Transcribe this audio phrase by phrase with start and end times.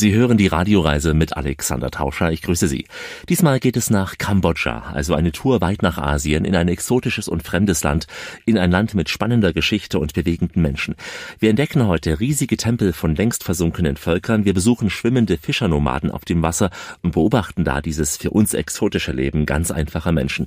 [0.00, 2.32] Sie hören die Radioreise mit Alexander Tauscher.
[2.32, 2.86] Ich grüße Sie.
[3.28, 7.42] Diesmal geht es nach Kambodscha, also eine Tour weit nach Asien, in ein exotisches und
[7.42, 8.06] fremdes Land,
[8.46, 10.94] in ein Land mit spannender Geschichte und bewegenden Menschen.
[11.38, 14.46] Wir entdecken heute riesige Tempel von längst versunkenen Völkern.
[14.46, 16.70] Wir besuchen schwimmende Fischernomaden auf dem Wasser
[17.02, 20.46] und beobachten da dieses für uns exotische Leben ganz einfacher Menschen.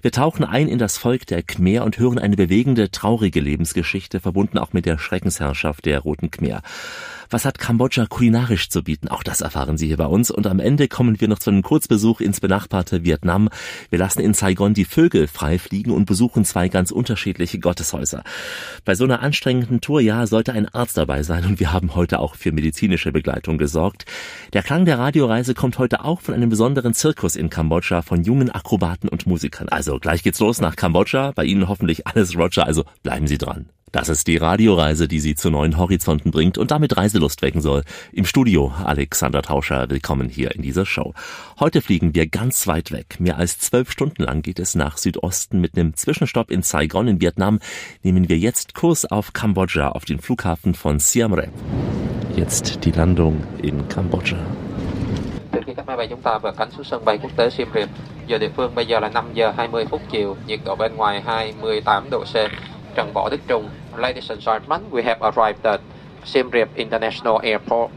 [0.00, 4.56] Wir tauchen ein in das Volk der Khmer und hören eine bewegende, traurige Lebensgeschichte, verbunden
[4.56, 6.62] auch mit der Schreckensherrschaft der Roten Khmer.
[7.30, 9.08] Was hat Kambodscha kulinarisch zu bieten?
[9.08, 10.30] Auch das erfahren Sie hier bei uns.
[10.30, 13.48] Und am Ende kommen wir noch zu einem Kurzbesuch ins benachbarte Vietnam.
[13.90, 18.22] Wir lassen in Saigon die Vögel frei fliegen und besuchen zwei ganz unterschiedliche Gotteshäuser.
[18.84, 22.20] Bei so einer anstrengenden Tour, ja, sollte ein Arzt dabei sein und wir haben heute
[22.20, 24.04] auch für medizinische Begleitung gesorgt.
[24.52, 28.50] Der Klang der Radioreise kommt heute auch von einem besonderen Zirkus in Kambodscha von jungen
[28.50, 29.68] Akrobaten und Musikern.
[29.68, 31.32] Also gleich geht's los nach Kambodscha.
[31.32, 33.66] Bei Ihnen hoffentlich alles Roger, also bleiben Sie dran.
[33.94, 37.84] Das ist die Radioreise, die Sie zu neuen Horizonten bringt und damit Reiselust wecken soll.
[38.10, 41.14] Im Studio Alexander Tauscher, willkommen hier in dieser Show.
[41.60, 43.20] Heute fliegen wir ganz weit weg.
[43.20, 45.60] Mehr als zwölf Stunden lang geht es nach Südosten.
[45.60, 47.60] Mit einem Zwischenstopp in Saigon in Vietnam
[48.02, 51.52] nehmen wir jetzt Kurs auf Kambodscha, auf den Flughafen von Siem Reap.
[52.34, 54.38] Jetzt die Landung in Kambodscha.
[58.26, 61.20] Giờ địa phương bây giờ là 5 giờ 20 phút chiều, nhiệt độ bên ngoài
[61.20, 62.50] 28 độ C.
[62.94, 63.68] Trần Võ Đức Trung.
[63.98, 65.80] Ladies and gentlemen, we have arrived at
[66.24, 67.92] Siem Reap International Airport.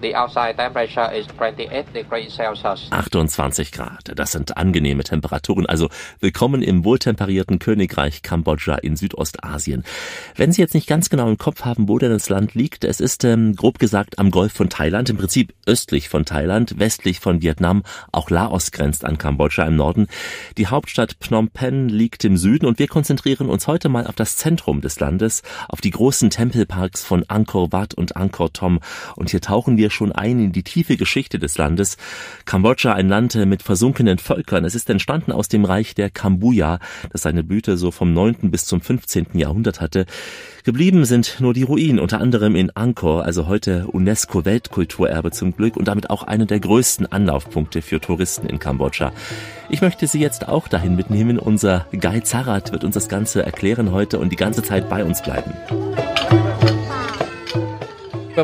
[0.00, 2.86] The outside temperature is 28 degrees Celsius.
[2.90, 5.66] 28 Grad, das sind angenehme Temperaturen.
[5.66, 5.88] Also
[6.20, 9.82] willkommen im wohltemperierten Königreich Kambodscha in Südostasien.
[10.36, 13.00] Wenn Sie jetzt nicht ganz genau im Kopf haben, wo denn das Land liegt, es
[13.00, 17.42] ist ähm, grob gesagt am Golf von Thailand, im Prinzip östlich von Thailand, westlich von
[17.42, 17.82] Vietnam,
[18.12, 20.06] auch Laos grenzt an Kambodscha im Norden.
[20.58, 24.36] Die Hauptstadt Phnom Penh liegt im Süden und wir konzentrieren uns heute mal auf das
[24.36, 28.78] Zentrum des Landes, auf die großen Tempelparks von Angkor Wat und Angkor Thom.
[29.16, 31.96] Und hier tauchen wir wir schon ein in die tiefe Geschichte des Landes.
[32.44, 34.66] Kambodscha, ein Land mit versunkenen Völkern.
[34.66, 36.78] Es ist entstanden aus dem Reich der Kambuya,
[37.10, 38.50] das seine Blüte so vom 9.
[38.50, 39.28] bis zum 15.
[39.32, 40.04] Jahrhundert hatte.
[40.64, 45.88] Geblieben sind nur die Ruinen, unter anderem in Angkor, also heute UNESCO-Weltkulturerbe zum Glück und
[45.88, 49.12] damit auch einer der größten Anlaufpunkte für Touristen in Kambodscha.
[49.70, 51.38] Ich möchte Sie jetzt auch dahin mitnehmen.
[51.38, 55.22] Unser Guide Zarat wird uns das Ganze erklären heute und die ganze Zeit bei uns
[55.22, 55.54] bleiben.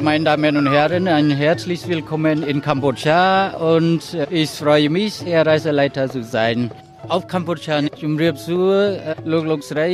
[0.00, 6.10] Meine Damen und Herren, ein herzliches Willkommen in Kambodscha und ich freue mich, Ihr Reiseleiter
[6.10, 6.72] zu sein.
[7.09, 8.75] Auf Kambodscha, ជំរាបសួរ
[9.32, 9.88] លោកលោកស្រី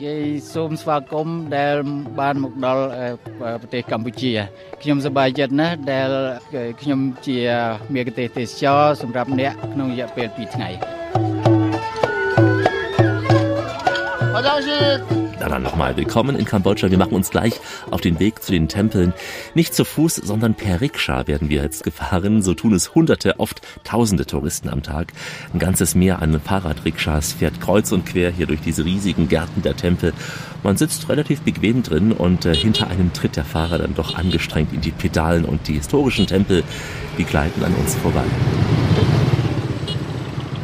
[0.00, 0.14] គេ
[0.54, 1.74] សូមស្វាគមន៍ដែល
[2.20, 2.84] បានមកដល់
[3.60, 4.32] ប្រទេសកម្ពុជា
[4.82, 6.08] ខ្ញុំសប្បាយចិត្តណាស់ដែល
[6.82, 7.38] ខ្ញុំជា
[7.94, 10.70] មេកទេសទេសចរសម្រាប់អ្នកក្នុងរយៈពេល2ថ្ងៃ
[14.34, 15.25] Продолжит!
[15.40, 16.90] Na dann nochmal willkommen in Kambodscha.
[16.90, 17.60] Wir machen uns gleich
[17.90, 19.12] auf den Weg zu den Tempeln.
[19.54, 22.42] Nicht zu Fuß, sondern per Rikscha werden wir jetzt gefahren.
[22.42, 25.12] So tun es hunderte, oft tausende Touristen am Tag.
[25.52, 29.76] Ein ganzes Meer an Fahrradrikschas fährt kreuz und quer hier durch diese riesigen Gärten der
[29.76, 30.12] Tempel.
[30.62, 34.72] Man sitzt relativ bequem drin und äh, hinter einem tritt der Fahrer dann doch angestrengt
[34.72, 36.64] in die Pedalen und die historischen Tempel,
[37.18, 38.24] die gleiten an uns vorbei.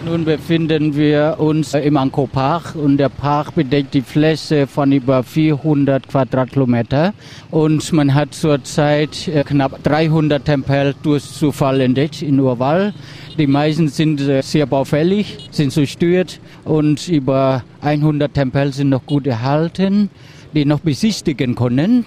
[0.05, 5.23] Nun befinden wir uns im Angkor Park und der Park bedeckt die Fläche von über
[5.23, 7.15] 400 Quadratkilometer
[7.53, 12.95] und man hat zurzeit äh, knapp 300 Tempel durchzufallen in Urwald.
[13.39, 19.29] Die meisten sind äh, sehr baufällig, sind zerstört und über 100 Tempel sind noch gut
[19.29, 20.11] erhalten,
[20.53, 22.05] die noch besichtigen können.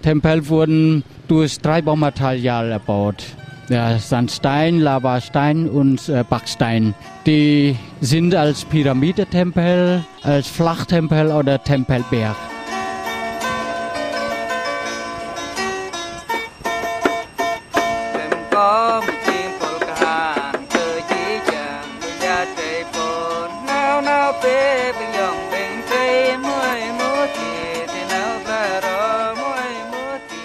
[0.00, 3.24] Tempel wurden durch drei Baumaterialien erbaut
[3.68, 6.94] ja, Sandstein, Lavastein und äh, Backstein.
[7.26, 12.36] Die sind als Pyramidentempel, als Flachtempel oder Tempelberg.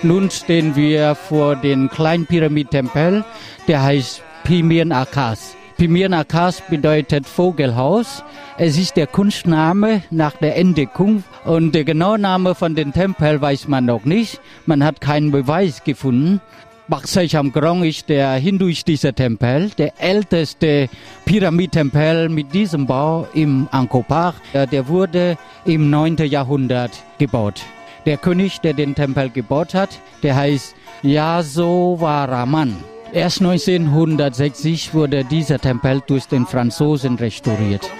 [0.07, 3.25] Nun stehen wir vor dem kleinen Pyramidtempel,
[3.68, 5.57] der heißt Pimian Akas.
[5.75, 8.24] Pimian Akas bedeutet Vogelhaus.
[8.57, 13.68] Es ist der Kunstname nach der Entdeckung und der genaue Name von dem Tempel weiß
[13.68, 14.39] man noch nicht.
[14.65, 16.39] Man hat keinen Beweis gefunden.
[16.88, 20.88] Baksai Grong ist der hinduistische Tempel, der älteste
[21.25, 24.36] Pyramidtempel mit diesem Bau im Angkor Park.
[24.53, 26.15] Der wurde im 9.
[26.19, 27.62] Jahrhundert gebaut.
[28.07, 29.89] Der König, der den Tempel gebaut hat,
[30.24, 32.81] der heißt Yasovaraman.
[33.12, 37.92] Erst 1960 wurde dieser Tempel durch den Franzosen restauriert.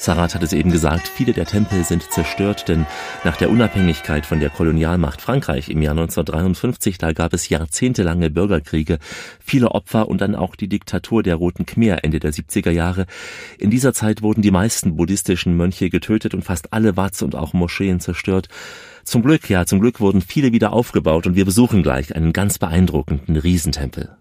[0.00, 2.86] Sarat hat es eben gesagt, viele der Tempel sind zerstört, denn
[3.22, 8.98] nach der Unabhängigkeit von der Kolonialmacht Frankreich im Jahr 1953, da gab es jahrzehntelange Bürgerkriege,
[9.40, 13.04] viele Opfer und dann auch die Diktatur der Roten Khmer Ende der 70er Jahre.
[13.58, 17.52] In dieser Zeit wurden die meisten buddhistischen Mönche getötet und fast alle Watts und auch
[17.52, 18.48] Moscheen zerstört.
[19.04, 22.58] Zum Glück, ja, zum Glück wurden viele wieder aufgebaut und wir besuchen gleich einen ganz
[22.58, 24.16] beeindruckenden Riesentempel.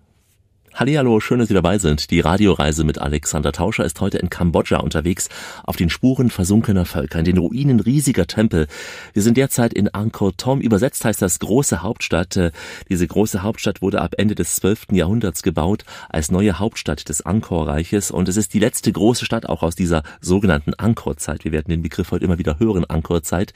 [0.75, 2.11] Hallihallo, schön, dass Sie dabei sind.
[2.11, 5.27] Die Radioreise mit Alexander Tauscher ist heute in Kambodscha unterwegs,
[5.63, 8.67] auf den Spuren versunkener Völker, in den Ruinen riesiger Tempel.
[9.13, 10.61] Wir sind derzeit in Angkor Thom.
[10.61, 12.37] Übersetzt heißt das große Hauptstadt.
[12.37, 12.51] Äh,
[12.87, 14.87] diese große Hauptstadt wurde ab Ende des 12.
[14.91, 19.63] Jahrhunderts gebaut als neue Hauptstadt des Angkor-Reiches und es ist die letzte große Stadt auch
[19.63, 21.43] aus dieser sogenannten Angkor-Zeit.
[21.43, 23.53] Wir werden den Begriff heute immer wieder hören, Angkor-Zeit.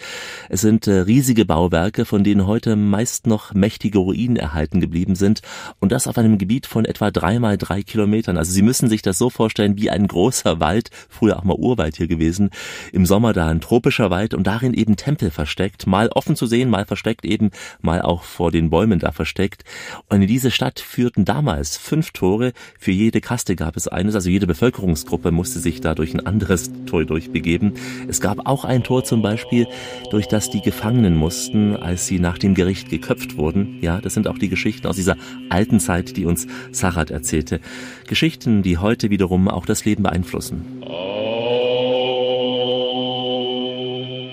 [0.49, 5.41] Es sind äh, riesige Bauwerke, von denen heute meist noch mächtige Ruinen erhalten geblieben sind
[5.79, 8.37] und das auf einem Gebiet von etwa drei mal drei Kilometern.
[8.37, 11.97] Also Sie müssen sich das so vorstellen wie ein großer Wald, früher auch mal Urwald
[11.97, 12.49] hier gewesen.
[12.91, 16.69] Im Sommer da ein tropischer Wald und darin eben Tempel versteckt, mal offen zu sehen,
[16.69, 17.51] mal versteckt eben,
[17.81, 19.63] mal auch vor den Bäumen da versteckt.
[20.09, 22.53] Und in diese Stadt führten damals fünf Tore.
[22.79, 26.71] Für jede Kaste gab es eines, also jede Bevölkerungsgruppe musste sich da durch ein anderes
[26.85, 27.73] Tor durchbegeben.
[28.07, 29.67] Es gab auch ein Tor zum Beispiel,
[30.11, 33.79] durch das die Gefangenen mussten, als sie nach dem Gericht geköpft wurden.
[33.81, 35.17] Ja, das sind auch die Geschichten aus dieser
[35.49, 37.59] alten Zeit, die uns Sarah Konrad erzählte.
[38.07, 40.83] Geschichten, die heute wiederum auch das Leben beeinflussen.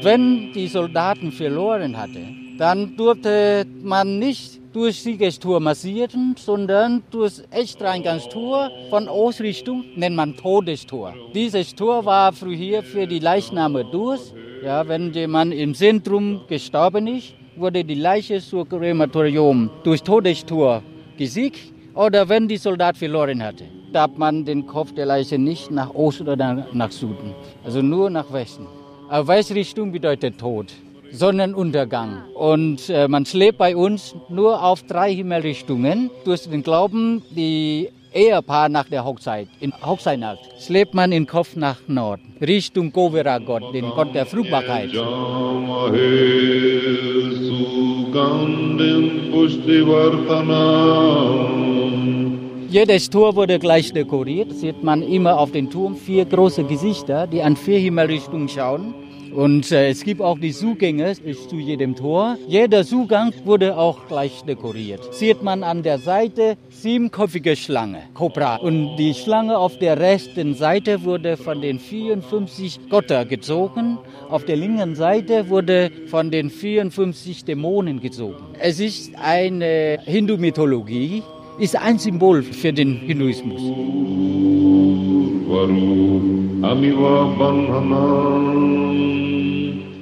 [0.02, 8.70] Wenn die Soldaten verloren hatten, dann durfte man nicht durch Siegestor massieren, sondern durch Echteingangstor
[8.90, 11.14] von Ausrichtung nennt man Todestor.
[11.34, 14.20] Dieses Tor war früher für die Leichname durch.
[14.62, 20.82] Ja, wenn jemand im Zentrum gestorben ist, wurde die Leiche zur Krematorium durch Todestor
[21.16, 25.94] gesiegt oder wenn die Soldat verloren hatte, darf man den Kopf der Leiche nicht nach
[25.94, 27.34] Osten oder nach Süden,
[27.64, 28.66] also nur nach Westen.
[29.08, 30.72] Aber Westrichtung bedeutet Tod,
[31.10, 32.22] Sonnenuntergang.
[32.34, 36.10] Und äh, man schläft bei uns nur auf drei Himmelsrichtungen.
[36.25, 41.78] Durch den Glauben, die Ehepaar nach der Hochzeit, in Hochzeitnacht, schläft man den Kopf nach
[41.87, 44.90] Norden, Richtung Govera Gott, den Gott der Fruchtbarkeit.
[52.70, 54.52] Jedes Tor wurde gleich dekoriert.
[54.52, 58.94] Sieht man immer auf dem Turm vier große Gesichter, die an vier Himmelsrichtungen schauen.
[59.34, 62.37] Und äh, es gibt auch die Zugänge zu jedem Tor.
[62.46, 65.12] Jeder Zugang wurde auch gleich dekoriert.
[65.12, 68.56] Sieht man an der Seite siebenköpfige Schlange, Cobra.
[68.56, 73.99] Und die Schlange auf der rechten Seite wurde von den 54 Götter gezogen.
[74.28, 78.44] Auf der linken Seite wurde von den 54 Dämonen gezogen.
[78.61, 81.25] Es ist eine Hindu-Mythologie,
[81.58, 83.61] ist ein Symbol für den Hinduismus.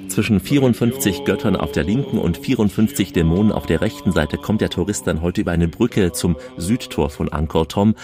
[0.08, 4.68] Zwischen 54 Göttern auf der linken und 54 Dämonen auf der rechten Seite kommt der
[4.68, 7.94] Tourist dann heute über eine Brücke zum Südtor von Angkor Thom.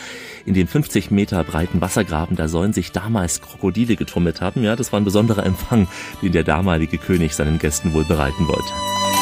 [0.47, 4.63] In dem 50 Meter breiten Wassergraben, da sollen sich damals Krokodile getummelt haben.
[4.63, 5.89] Ja, das war ein besonderer Empfang,
[6.23, 9.14] den der damalige König seinen Gästen wohl bereiten wollte.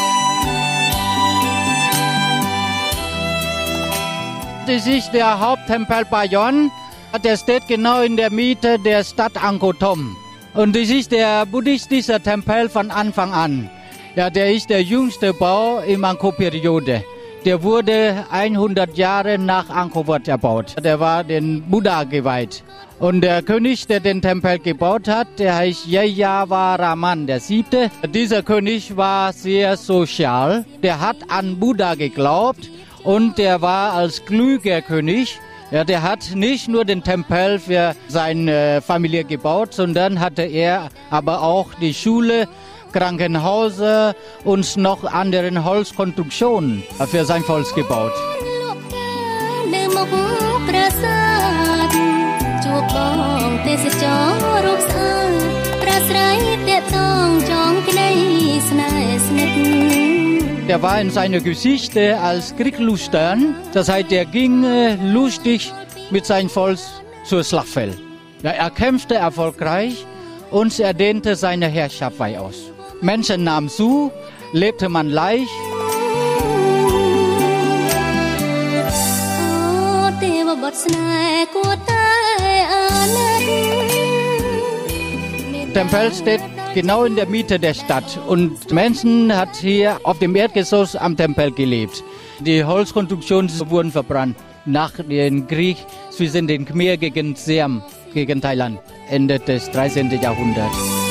[4.65, 6.71] Das ist der Haupttempel Bayon.
[7.21, 10.15] Der steht genau in der Mitte der Stadt Angkor Thom.
[10.53, 13.69] Und das ist der buddhistische Tempel von Anfang an.
[14.15, 17.03] Ja, der ist der jüngste Bau im Angkor-Periode.
[17.43, 20.75] Der wurde 100 Jahre nach Angkor Wat erbaut.
[20.81, 22.63] Der war den Buddha geweiht.
[22.99, 27.91] Und der König, der den Tempel gebaut hat, der heißt Yayavaraman der Siebte.
[28.13, 30.63] Dieser König war sehr sozial.
[30.81, 32.69] Der hat an Buddha geglaubt
[33.03, 35.39] und der war als klüger König
[35.73, 41.41] ja, der hat nicht nur den Tempel für seine Familie gebaut, sondern hatte er aber
[41.41, 42.47] auch die Schule,
[42.91, 48.13] Krankenhäuser und noch andere Holzkonstruktionen für sein Volk gebaut.
[60.67, 65.73] Der war in seiner Geschichte als Kriegslustern, das heißt, er ging äh, lustig
[66.09, 66.79] mit seinem Volk
[67.25, 67.97] zur Schlachtfeld.
[68.43, 70.05] Er kämpfte erfolgreich
[70.51, 72.71] und er dehnte seine Herrschaft weit aus.
[73.01, 74.11] Menschen nahmen zu,
[74.53, 75.51] lebte man leicht.
[85.73, 88.19] Tempel steht genau in der Mitte der Stadt.
[88.27, 92.03] Und Menschen hat hier auf dem Erdgeschoss am Tempel gelebt.
[92.39, 94.35] Die Holzkonstruktionen wurden verbrannt.
[94.65, 95.77] nach dem Krieg
[96.09, 97.81] zwischen den Khmer gegen Siam,
[98.13, 100.09] gegen Thailand, Ende des 13.
[100.21, 101.02] Jahrhunderts.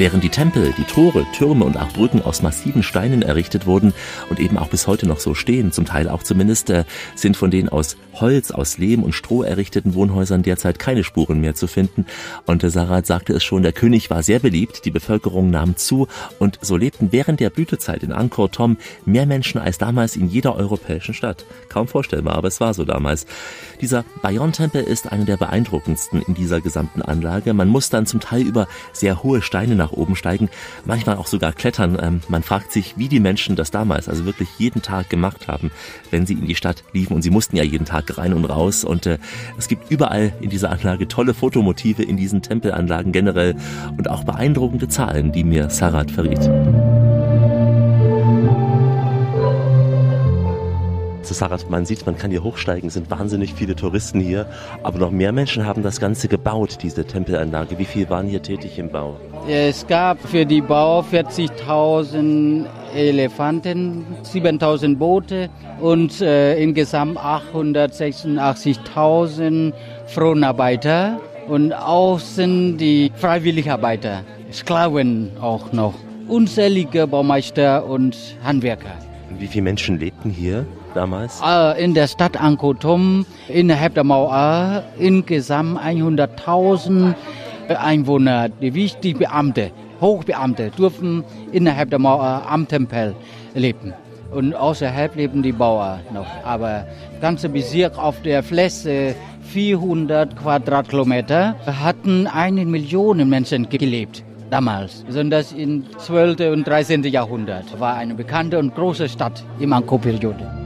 [0.00, 3.92] Während die Tempel, die Tore, Türme und auch Brücken aus massiven Steinen errichtet wurden
[4.30, 7.50] und eben auch bis heute noch so stehen, zum Teil auch zumindest, äh, sind von
[7.50, 12.06] den aus Holz, aus Lehm und Stroh errichteten Wohnhäusern derzeit keine Spuren mehr zu finden.
[12.46, 16.08] Und äh, Sarat sagte es schon, der König war sehr beliebt, die Bevölkerung nahm zu
[16.38, 20.56] und so lebten während der Blütezeit in Angkor Thom mehr Menschen als damals in jeder
[20.56, 21.44] europäischen Stadt.
[21.68, 23.26] Kaum vorstellbar, aber es war so damals.
[23.82, 27.52] Dieser Bayon-Tempel ist einer der beeindruckendsten in dieser gesamten Anlage.
[27.52, 30.48] Man muss dann zum Teil über sehr hohe Steine nach nach oben steigen,
[30.84, 31.98] manchmal auch sogar klettern.
[32.00, 35.70] Ähm, man fragt sich, wie die Menschen das damals, also wirklich jeden Tag gemacht haben,
[36.10, 37.14] wenn sie in die Stadt liefen.
[37.14, 38.84] Und sie mussten ja jeden Tag rein und raus.
[38.84, 39.18] Und äh,
[39.58, 43.56] es gibt überall in dieser Anlage tolle Fotomotive in diesen Tempelanlagen generell
[43.96, 46.48] und auch beeindruckende Zahlen, die mir Sarat verriet.
[51.30, 54.46] zu Sarat, man sieht, man kann hier hochsteigen, sind wahnsinnig viele Touristen hier,
[54.82, 57.78] aber noch mehr Menschen haben das Ganze gebaut, diese Tempelanlage.
[57.78, 59.16] Wie viel waren hier tätig im Bau?
[59.48, 65.48] Es gab für die Bau 40.000 Elefanten, 7.000 Boote
[65.80, 69.72] und äh, insgesamt 886.000
[70.06, 71.18] Fronarbeiter
[71.48, 75.94] und außen die Freiwilligarbeiter, Sklaven auch noch,
[76.28, 78.92] unzählige Baumeister und Handwerker.
[79.38, 81.40] Wie viele Menschen lebten hier damals?
[81.44, 87.14] Äh, in der Stadt Ankotom innerhalb der Mauer insgesamt 100.000
[87.78, 93.14] Einwohner, die wichtigen Beamte, Hochbeamte, durften innerhalb der Mauer am Tempel
[93.54, 93.92] leben.
[94.32, 96.28] Und außerhalb leben die Bauern noch.
[96.44, 96.86] Aber
[97.20, 105.04] ganze Bezirk auf der Fläche 400 Quadratkilometer hatten eine Million Menschen gelebt damals.
[105.04, 106.52] Besonders im 12.
[106.52, 107.04] und 13.
[107.04, 110.59] Jahrhundert war eine bekannte und große Stadt im Angkor-Periode.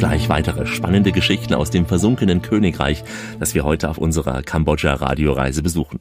[0.00, 3.04] Gleich weitere spannende Geschichten aus dem versunkenen Königreich,
[3.38, 6.00] das wir heute auf unserer Kambodscha-Radioreise besuchen.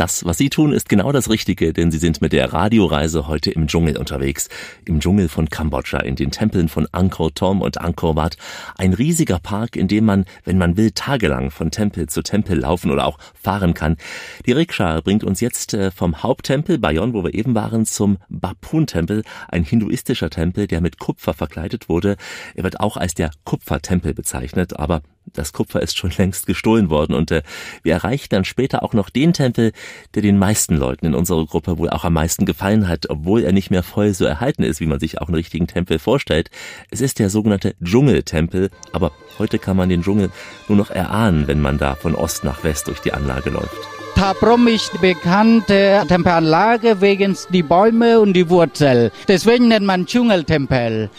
[0.00, 3.50] Das, was Sie tun, ist genau das Richtige, denn Sie sind mit der Radioreise heute
[3.50, 4.48] im Dschungel unterwegs.
[4.86, 8.38] Im Dschungel von Kambodscha, in den Tempeln von Angkor Thom und Angkor Wat.
[8.78, 12.90] Ein riesiger Park, in dem man, wenn man will, tagelang von Tempel zu Tempel laufen
[12.90, 13.98] oder auch fahren kann.
[14.46, 19.22] Die Rikscha bringt uns jetzt äh, vom Haupttempel Bayon, wo wir eben waren, zum Bapun-Tempel,
[19.48, 22.16] ein hinduistischer Tempel, der mit Kupfer verkleidet wurde.
[22.54, 25.02] Er wird auch als der Kupfertempel bezeichnet, aber
[25.32, 27.42] das Kupfer ist schon längst gestohlen worden und äh,
[27.82, 29.72] wir erreichen dann später auch noch den Tempel,
[30.14, 33.52] der den meisten Leuten in unserer Gruppe wohl auch am meisten gefallen hat, obwohl er
[33.52, 36.50] nicht mehr voll so erhalten ist, wie man sich auch einen richtigen Tempel vorstellt.
[36.90, 40.30] Es ist der sogenannte Dschungeltempel, aber heute kann man den Dschungel
[40.68, 43.76] nur noch erahnen, wenn man da von Ost nach West durch die Anlage läuft.
[44.16, 49.12] Tabrom ist bekannte Tempelanlage wegen die Bäume und die Wurzel.
[49.28, 51.10] Deswegen nennt man Dschungeltempel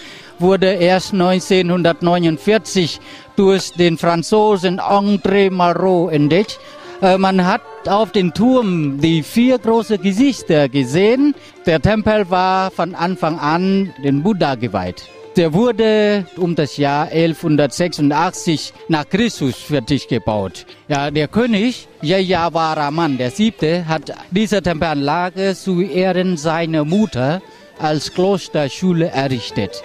[0.41, 2.99] wurde erst 1949
[3.41, 6.59] durch den Franzosen André Marot entdeckt.
[7.01, 11.33] Äh, man hat auf den Turm die vier großen Gesichter gesehen.
[11.65, 15.09] Der Tempel war von Anfang an den Buddha geweiht.
[15.37, 20.67] Der wurde um das Jahr 1186 nach Christus fertig gebaut.
[20.87, 27.41] Ja, der König Jayavaraman Siebte hat diese Tempelanlage zu Ehren seiner Mutter
[27.79, 29.81] als Klosterschule errichtet.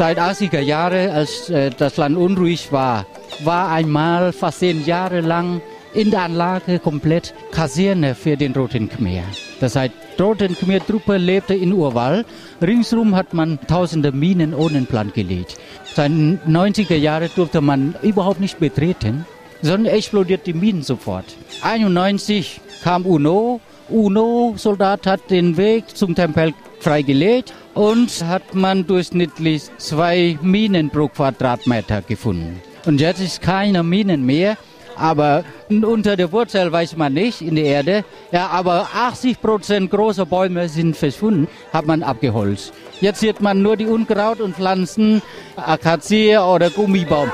[0.00, 3.04] Seit 80er Jahren, als äh, das Land unruhig war,
[3.44, 5.60] war einmal fast zehn Jahre lang
[5.92, 9.24] in der Anlage komplett Kaserne für den Roten Khmer.
[9.60, 12.24] Das heißt, Roten Khmer-Truppe lebte in Urwald.
[12.62, 15.58] Ringsrum hat man tausende Minen ohne Plan gelegt.
[15.94, 19.26] Seit 90er Jahren durfte man überhaupt nicht betreten,
[19.60, 21.26] sondern explodiert die Minen sofort.
[21.60, 23.60] 91 kam UNO.
[23.90, 32.02] UNO-Soldat hat den Weg zum Tempel freigelegt und hat man durchschnittlich zwei Minen pro Quadratmeter
[32.02, 32.60] gefunden.
[32.86, 34.56] Und jetzt ist keine Minen mehr,
[34.96, 38.04] aber unter der Wurzel weiß man nicht in der Erde.
[38.32, 42.72] Ja, aber 80 Prozent großer Bäume sind verschwunden, hat man abgeholzt.
[43.00, 45.22] Jetzt sieht man nur die Unkraut und Pflanzen,
[45.56, 47.30] Akazie oder Gummibaum.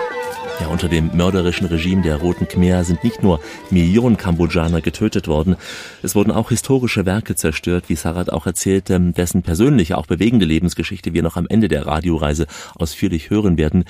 [0.59, 5.57] Ja, unter dem mörderischen Regime der Roten Khmer sind nicht nur Millionen Kambodschaner getötet worden,
[6.03, 11.13] es wurden auch historische Werke zerstört, wie Sarat auch erzählt, dessen persönliche, auch bewegende Lebensgeschichte
[11.13, 13.85] wir noch am Ende der Radioreise ausführlich hören werden.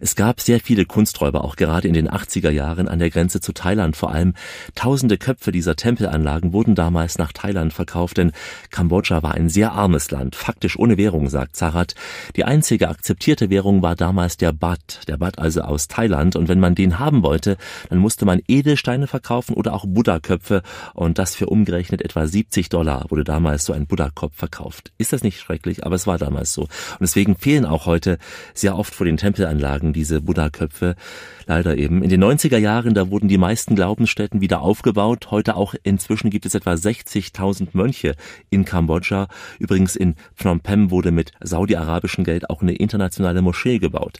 [0.00, 3.52] Es gab sehr viele Kunsträuber, auch gerade in den 80er Jahren an der Grenze zu
[3.52, 4.34] Thailand vor allem.
[4.76, 8.30] Tausende Köpfe dieser Tempelanlagen wurden damals nach Thailand verkauft, denn
[8.70, 11.96] Kambodscha war ein sehr armes Land, faktisch ohne Währung, sagt Sarat.
[12.36, 16.48] Die einzige akzeptierte Währung war damals der Baht, der Baht also aus Thailand Neuland und
[16.48, 17.56] wenn man den haben wollte,
[17.88, 20.62] dann musste man Edelsteine verkaufen oder auch Buddha-Köpfe
[20.94, 24.92] und das für umgerechnet etwa 70 Dollar wurde damals so ein Buddha-Kopf verkauft.
[24.98, 25.84] Ist das nicht schrecklich?
[25.84, 26.62] Aber es war damals so.
[26.62, 28.18] Und deswegen fehlen auch heute
[28.54, 30.96] sehr oft vor den Tempelanlagen diese Buddha-Köpfe.
[31.46, 32.02] Leider eben.
[32.02, 35.30] In den 90er Jahren, da wurden die meisten Glaubensstätten wieder aufgebaut.
[35.30, 38.14] Heute auch inzwischen gibt es etwa 60.000 Mönche
[38.50, 39.28] in Kambodscha.
[39.58, 44.18] Übrigens in Phnom Penh wurde mit saudi-arabischem Geld auch eine internationale Moschee gebaut.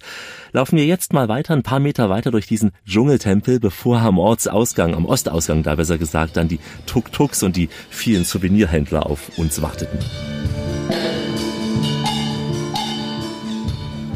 [0.53, 4.95] Laufen wir jetzt mal weiter, ein paar Meter weiter durch diesen Dschungeltempel, bevor am Ortsausgang,
[4.95, 9.99] am Ostausgang da besser gesagt, dann die Tuk-Tuks und die vielen Souvenirhändler auf uns warteten.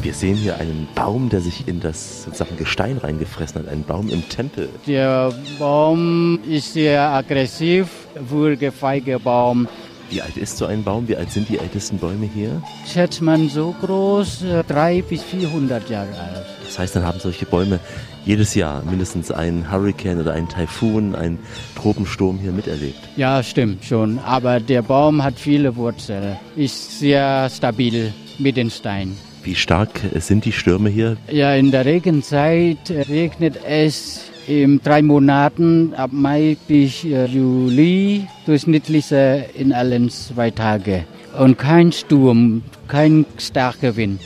[0.07, 4.07] Wir sehen hier einen Baum, der sich in das sozusagen Gestein reingefressen hat, einen Baum
[4.07, 4.69] im Tempel.
[4.87, 9.67] Der Baum ist sehr aggressiv, wohlgefeiger Baum.
[10.09, 11.09] Wie alt ist so ein Baum?
[11.09, 12.61] Wie alt sind die ältesten Bäume hier?
[12.85, 16.45] Schätzt man so groß, äh, drei bis 400 Jahre alt.
[16.63, 17.77] Das heißt, dann haben solche Bäume
[18.23, 21.37] jedes Jahr mindestens einen Hurricane oder einen Taifun, einen
[21.75, 22.99] Tropensturm hier miterlebt.
[23.17, 24.19] Ja, stimmt schon.
[24.19, 29.26] Aber der Baum hat viele Wurzeln, ist sehr stabil mit den Steinen.
[29.47, 31.15] Wie stark sind die Stürme hier?
[31.31, 39.05] Ja, in der Regenzeit regnet es in drei Monaten ab Mai bis äh, Juli durchschnittlich
[39.53, 41.05] in allen zwei Tagen.
[41.39, 44.19] Und kein Sturm, kein starker Wind.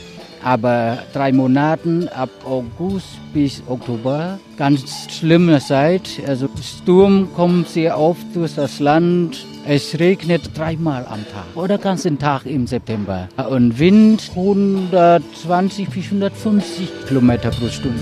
[0.44, 6.20] Aber drei Monaten ab August bis Oktober ganz schlimme Zeit.
[6.26, 9.46] Also Sturm kommt sehr oft durch das Land.
[9.66, 13.28] Es regnet dreimal am Tag oder ganzen Tag im September.
[13.48, 18.00] Und Wind 120 bis 150 Kilometer pro Stunde.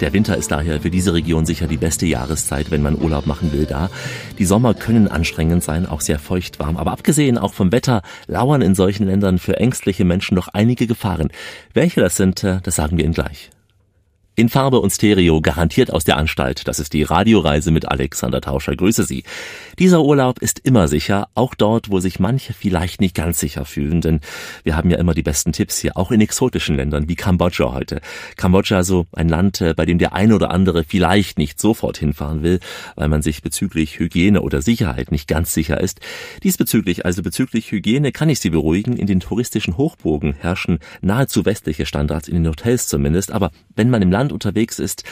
[0.00, 3.52] Der Winter ist daher für diese Region sicher die beste Jahreszeit, wenn man Urlaub machen
[3.52, 3.88] will da.
[4.38, 6.76] Die Sommer können anstrengend sein, auch sehr feucht warm.
[6.76, 11.28] Aber abgesehen auch vom Wetter lauern in solchen Ländern für ängstliche Menschen noch einige Gefahren.
[11.72, 13.50] Welche das sind, äh, das sagen wir Ihnen gleich.
[14.38, 16.68] In Farbe und Stereo, garantiert aus der Anstalt.
[16.68, 18.76] Das ist die Radioreise mit Alexander Tauscher.
[18.76, 19.24] Grüße Sie.
[19.78, 24.02] Dieser Urlaub ist immer sicher, auch dort, wo sich manche vielleicht nicht ganz sicher fühlen,
[24.02, 24.20] denn
[24.62, 28.02] wir haben ja immer die besten Tipps hier, auch in exotischen Ländern wie Kambodscha heute.
[28.36, 32.42] Kambodscha so ein Land, äh, bei dem der eine oder andere vielleicht nicht sofort hinfahren
[32.42, 32.60] will,
[32.94, 36.00] weil man sich bezüglich Hygiene oder Sicherheit nicht ganz sicher ist.
[36.42, 38.98] Diesbezüglich, also bezüglich Hygiene, kann ich Sie beruhigen.
[38.98, 44.02] In den touristischen Hochburgen herrschen nahezu westliche Standards, in den Hotels zumindest, aber wenn man
[44.02, 45.04] im Land unterwegs ist,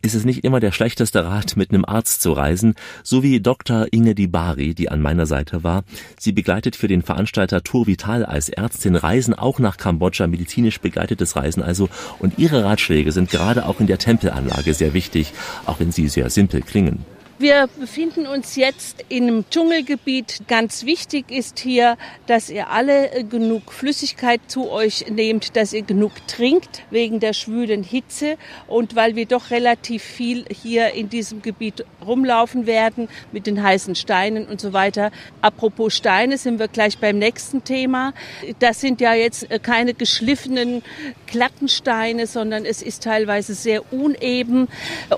[0.00, 3.86] ist es nicht immer der schlechteste Rat, mit einem Arzt zu reisen, so wie Dr.
[3.90, 5.84] Inge Dibari, die an meiner Seite war.
[6.18, 11.36] Sie begleitet für den Veranstalter Tour Vital als Ärztin Reisen auch nach Kambodscha, medizinisch begleitetes
[11.36, 11.88] Reisen also.
[12.20, 15.32] Und ihre Ratschläge sind gerade auch in der Tempelanlage sehr wichtig,
[15.66, 17.04] auch wenn sie sehr simpel klingen.
[17.40, 20.40] Wir befinden uns jetzt in einem Dschungelgebiet.
[20.48, 21.96] Ganz wichtig ist hier,
[22.26, 27.34] dass ihr alle äh, genug Flüssigkeit zu euch nehmt, dass ihr genug trinkt wegen der
[27.34, 33.46] schwülen Hitze und weil wir doch relativ viel hier in diesem Gebiet rumlaufen werden mit
[33.46, 35.12] den heißen Steinen und so weiter.
[35.40, 38.14] Apropos Steine sind wir gleich beim nächsten Thema.
[38.58, 40.82] Das sind ja jetzt äh, keine geschliffenen
[41.28, 44.66] glatten Steine, sondern es ist teilweise sehr uneben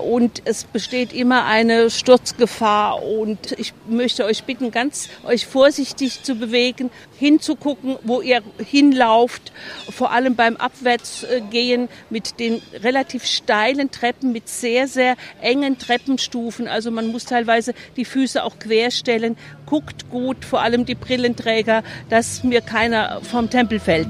[0.03, 6.35] und es besteht immer eine Sturzgefahr und ich möchte euch bitten, ganz euch vorsichtig zu
[6.35, 9.53] bewegen, hinzugucken, wo ihr hinlauft,
[9.89, 16.67] vor allem beim Abwärtsgehen mit den relativ steilen Treppen, mit sehr, sehr engen Treppenstufen.
[16.67, 19.37] Also man muss teilweise die Füße auch querstellen.
[19.65, 24.09] Guckt gut, vor allem die Brillenträger, dass mir keiner vom Tempel fällt.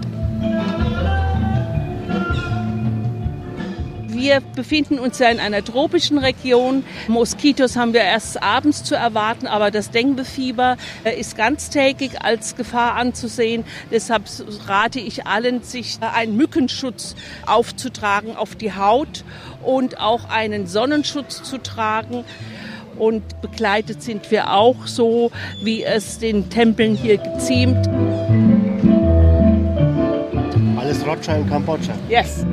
[4.22, 6.84] Wir befinden uns ja in einer tropischen Region.
[7.08, 12.94] Moskitos haben wir erst abends zu erwarten, aber das Dengue-Fieber äh, ist ganztägig als Gefahr
[12.94, 13.64] anzusehen.
[13.90, 14.26] Deshalb
[14.68, 17.16] rate ich allen, sich einen Mückenschutz
[17.48, 19.24] aufzutragen auf die Haut
[19.64, 22.24] und auch einen Sonnenschutz zu tragen
[23.00, 25.32] und begleitet sind wir auch so,
[25.64, 27.88] wie es den Tempeln hier geziemt.
[30.78, 31.94] Alles Roger in Kambodscha.
[32.08, 32.46] Yes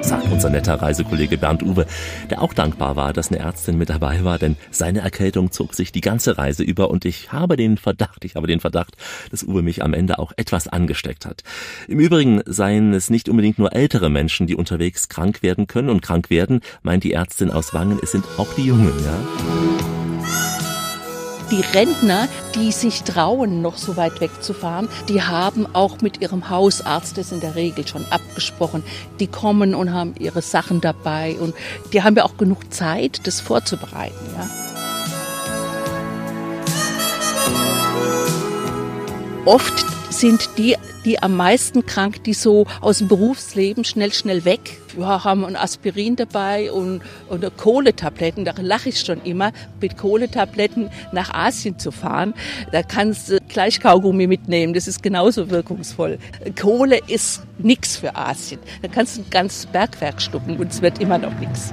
[0.00, 1.86] sagt unser netter Reisekollege Bernd Uwe,
[2.30, 5.92] der auch dankbar war, dass eine Ärztin mit dabei war, denn seine Erkältung zog sich
[5.92, 8.96] die ganze Reise über und ich habe den Verdacht, ich habe den Verdacht,
[9.30, 11.42] dass Uwe mich am Ende auch etwas angesteckt hat.
[11.88, 16.02] Im Übrigen seien es nicht unbedingt nur ältere Menschen, die unterwegs krank werden können und
[16.02, 20.13] krank werden, meint die Ärztin aus Wangen, es sind auch die Jungen, ja
[21.50, 27.18] die Rentner, die sich trauen, noch so weit wegzufahren, die haben auch mit ihrem Hausarzt
[27.18, 28.82] das in der Regel schon abgesprochen.
[29.20, 31.54] Die kommen und haben ihre Sachen dabei und
[31.92, 34.14] die haben ja auch genug Zeit, das vorzubereiten.
[34.36, 34.48] Ja.
[39.46, 44.80] Oft sind die, die am meisten krank, die so aus dem Berufsleben schnell, schnell weg
[44.98, 48.44] ja, haben ein Aspirin dabei und, und Kohletabletten.
[48.44, 52.34] Da lache ich schon immer, mit Kohletabletten nach Asien zu fahren.
[52.72, 56.18] Da kannst du gleich Kaugummi mitnehmen, das ist genauso wirkungsvoll.
[56.60, 58.60] Kohle ist nichts für Asien.
[58.82, 61.72] Da kannst du ein ganzes Bergwerk stucken und es wird immer noch nichts.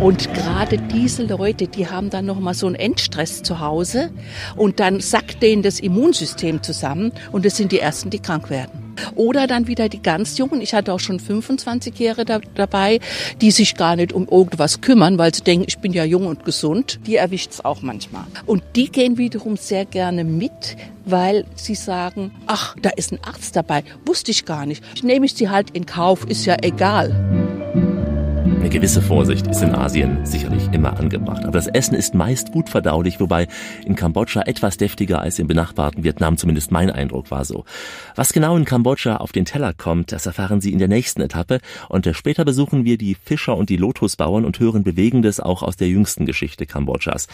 [0.00, 4.10] Und gerade diese Leute, die haben dann noch mal so einen Endstress zu Hause
[4.54, 8.83] und dann sackt denen das Immunsystem zusammen und das sind die ersten, die krank werden.
[9.14, 10.60] Oder dann wieder die ganz Jungen.
[10.60, 13.00] Ich hatte auch schon 25-Jährige da, dabei,
[13.40, 16.44] die sich gar nicht um irgendwas kümmern, weil sie denken, ich bin ja jung und
[16.44, 17.00] gesund.
[17.06, 18.24] Die erwischt es auch manchmal.
[18.46, 23.56] Und die gehen wiederum sehr gerne mit, weil sie sagen, ach, da ist ein Arzt
[23.56, 23.84] dabei.
[24.06, 24.82] Wusste ich gar nicht.
[25.02, 27.53] Nehme ich sie halt in Kauf, ist ja egal.
[28.64, 31.44] Eine gewisse Vorsicht ist in Asien sicherlich immer angebracht.
[31.44, 33.46] Aber das Essen ist meist gut verdaulich, wobei
[33.84, 37.66] in Kambodscha etwas deftiger als im benachbarten Vietnam, zumindest mein Eindruck war so.
[38.16, 41.60] Was genau in Kambodscha auf den Teller kommt, das erfahren Sie in der nächsten Etappe.
[41.90, 45.88] Und später besuchen wir die Fischer und die Lotusbauern und hören Bewegendes auch aus der
[45.88, 47.26] jüngsten Geschichte Kambodschas.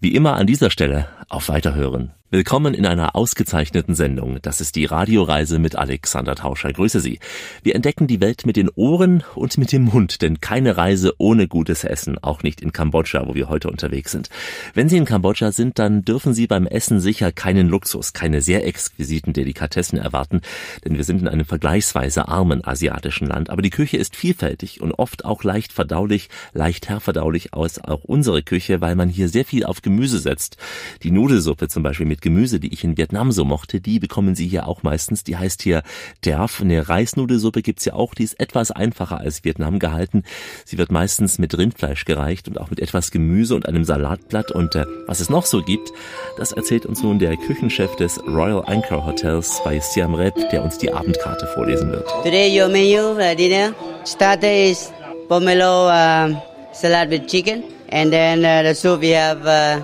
[0.00, 2.12] Wie immer an dieser Stelle auf Weiterhören.
[2.32, 4.38] Willkommen in einer ausgezeichneten Sendung.
[4.40, 6.72] Das ist die Radioreise mit Alexander Tauscher.
[6.72, 7.18] Grüße Sie.
[7.64, 11.48] Wir entdecken die Welt mit den Ohren und mit dem Mund, denn keine Reise ohne
[11.48, 14.28] gutes Essen, auch nicht in Kambodscha, wo wir heute unterwegs sind.
[14.74, 18.64] Wenn Sie in Kambodscha sind, dann dürfen Sie beim Essen sicher keinen Luxus, keine sehr
[18.64, 20.40] exquisiten Delikatessen erwarten,
[20.84, 23.50] denn wir sind in einem vergleichsweise armen asiatischen Land.
[23.50, 28.44] Aber die Küche ist vielfältig und oft auch leicht verdaulich, leicht herverdaulich aus auch unsere
[28.44, 30.58] Küche, weil man hier sehr viel auf Gemüse setzt.
[31.02, 34.46] Die Nudelsuppe zum Beispiel mit Gemüse, die ich in Vietnam so mochte, die bekommen Sie
[34.46, 35.24] hier auch meistens.
[35.24, 35.82] Die heißt hier
[36.24, 36.60] Derf.
[36.60, 40.24] Eine Reisnudelsuppe gibt's ja auch, die ist etwas einfacher als Vietnam gehalten.
[40.64, 44.50] Sie wird meistens mit Rindfleisch gereicht und auch mit etwas Gemüse und einem Salatblatt.
[44.50, 45.90] Und äh, was es noch so gibt,
[46.36, 50.78] das erzählt uns nun der Küchenchef des Royal Anchor Hotels bei Siam Reap, der uns
[50.78, 52.06] die Abendkarte vorlesen wird.
[52.22, 54.92] Today your menu uh, dinner starter is
[55.28, 56.34] pomelo uh,
[56.72, 59.82] salad with chicken and then uh, the soup we have uh,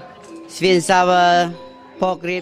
[0.49, 1.53] sweet and sour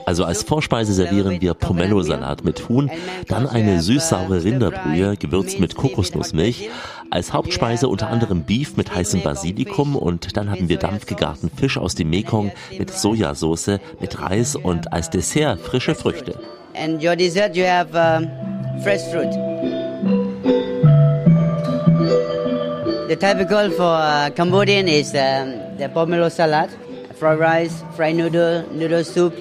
[0.05, 2.91] also als Vorspeise servieren wir Pomelo-Salat mit Huhn,
[3.29, 6.71] dann eine süß-saure Rinderbrühe, gewürzt mit Kokosnussmilch.
[7.11, 11.95] Als Hauptspeise unter anderem Beef mit heißem Basilikum und dann haben wir dampfgegarten Fisch aus
[11.95, 16.39] dem Mekong mit Sojasauce, mit Reis und als Dessert frische Früchte.
[16.77, 19.33] And your dessert you have uh, fresh fruit.
[23.07, 26.71] The typical for uh, Cambodian is um, the pomelo salad
[27.19, 29.35] fried rice, fried noodle, noodle soup,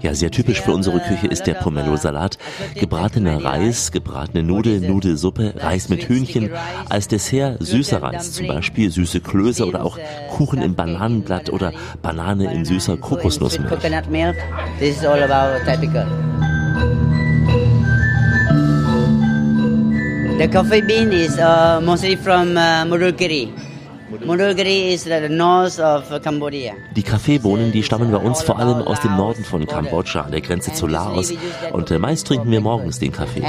[0.00, 2.38] ja, sehr typisch für unsere Küche ist der Pomelo-Salat.
[2.74, 6.50] Gebratener Reis, gebratene Nudeln, Nudelsuppe, Reis mit Hühnchen.
[6.88, 9.98] Als Dessert süßer Reis, zum Beispiel süße Klöße oder auch
[10.30, 13.70] Kuchen im Bananenblatt oder Banane in süßer Kokosnussmilch.
[20.38, 23.52] The coffee bean is uh, mostly from uh, Murukiri.
[26.96, 30.40] Die Kaffeebohnen, die stammen bei uns vor allem aus dem Norden von Kambodscha, an der
[30.40, 31.32] Grenze zu Laos.
[31.72, 33.42] Und meist trinken wir morgens den Kaffee.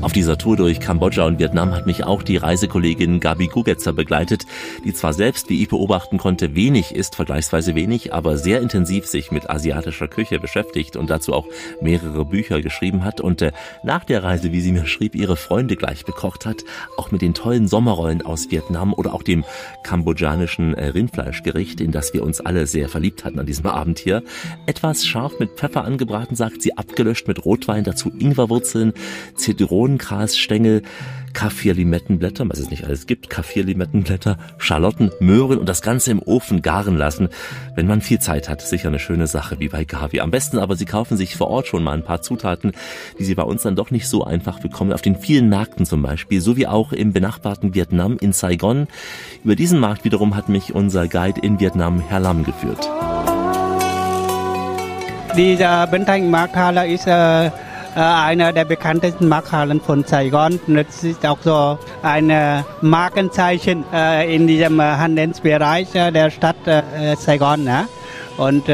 [0.00, 4.46] Auf dieser Tour durch Kambodscha und Vietnam hat mich auch die Reisekollegin Gabi Gugetzer begleitet,
[4.84, 9.32] die zwar selbst, wie ich beobachten konnte, wenig ist, vergleichsweise wenig, aber sehr intensiv sich
[9.32, 11.46] mit asiatischer Küche beschäftigt und dazu auch
[11.80, 13.50] mehrere Bücher geschrieben hat und äh,
[13.82, 16.64] nach der Reise, wie sie mir schrieb, ihre Freunde gleich bekocht hat,
[16.96, 19.44] auch mit den tollen Sommerrollen aus Vietnam oder auch dem
[19.82, 24.22] kambodschanischen äh, Rindfleischgericht, in das wir uns alle sehr verliebt hatten an diesem Abend hier.
[24.66, 28.92] Etwas scharf mit Pfeffer angebraten, sagt sie, abgelöscht mit Rotwein, dazu Ingwerwurzeln,
[29.34, 30.82] Zitronen, Zitronengrasstängel,
[31.32, 36.96] Kaffirlimettenblätter, was es nicht alles gibt, Kaffirlimettenblätter, Schalotten, Möhren und das Ganze im Ofen garen
[36.96, 37.28] lassen.
[37.74, 40.20] Wenn man viel Zeit hat, sicher eine schöne Sache wie bei Gavi.
[40.20, 42.72] Am besten aber, Sie kaufen sich vor Ort schon mal ein paar Zutaten,
[43.18, 44.92] die Sie bei uns dann doch nicht so einfach bekommen.
[44.92, 48.88] Auf den vielen Märkten zum Beispiel, so wie auch im benachbarten Vietnam in Saigon.
[49.44, 52.88] Über diesen Markt wiederum hat mich unser Guide in Vietnam, Herr Lam, geführt.
[55.36, 57.50] Dieser Bentang Markthalle ist äh
[57.98, 60.60] einer der bekanntesten Markthallen von Saigon.
[60.68, 62.32] Das ist auch so ein
[62.80, 63.84] Markenzeichen
[64.28, 66.56] in diesem Handelsbereich der Stadt
[67.18, 67.68] Saigon.
[68.36, 68.64] Und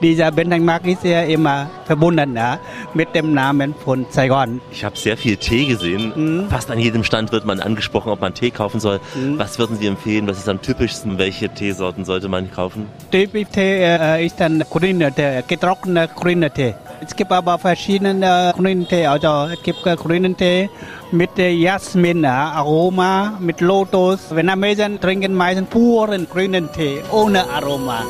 [0.00, 2.58] dieser Bentengmarkt ist ja immer verbunden ja,
[2.94, 4.60] mit dem Namen von Saigon.
[4.70, 6.12] Ich habe sehr viel Tee gesehen.
[6.14, 6.48] Mhm.
[6.48, 9.00] Fast an jedem Stand wird man angesprochen, ob man Tee kaufen soll.
[9.14, 9.38] Mhm.
[9.38, 10.26] Was würden Sie empfehlen?
[10.26, 11.18] Was ist am typischsten?
[11.18, 12.86] Welche Teesorten sollte man kaufen?
[13.10, 16.74] Typisch Tee äh, ist dann grüner Tee, getrockneter grüner Tee.
[17.00, 19.06] Es gibt aber verschiedene grüne Tee.
[19.06, 20.68] Also es gibt grünen Tee
[21.12, 24.34] mit Jasmin, Aroma, mit Lotus.
[24.34, 28.02] Vietnamesen trinken meistens puren grünen Tee ohne Aroma.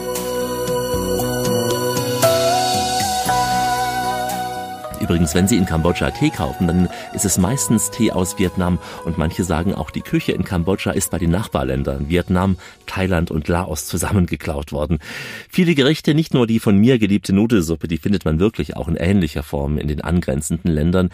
[5.08, 9.16] Übrigens, wenn Sie in Kambodscha Tee kaufen, dann ist es meistens Tee aus Vietnam und
[9.16, 13.86] manche sagen auch, die Küche in Kambodscha ist bei den Nachbarländern Vietnam, Thailand und Laos
[13.86, 14.98] zusammengeklaut worden.
[15.48, 18.96] Viele Gerichte, nicht nur die von mir geliebte Nudelsuppe, die findet man wirklich auch in
[18.96, 21.08] ähnlicher Form in den angrenzenden Ländern.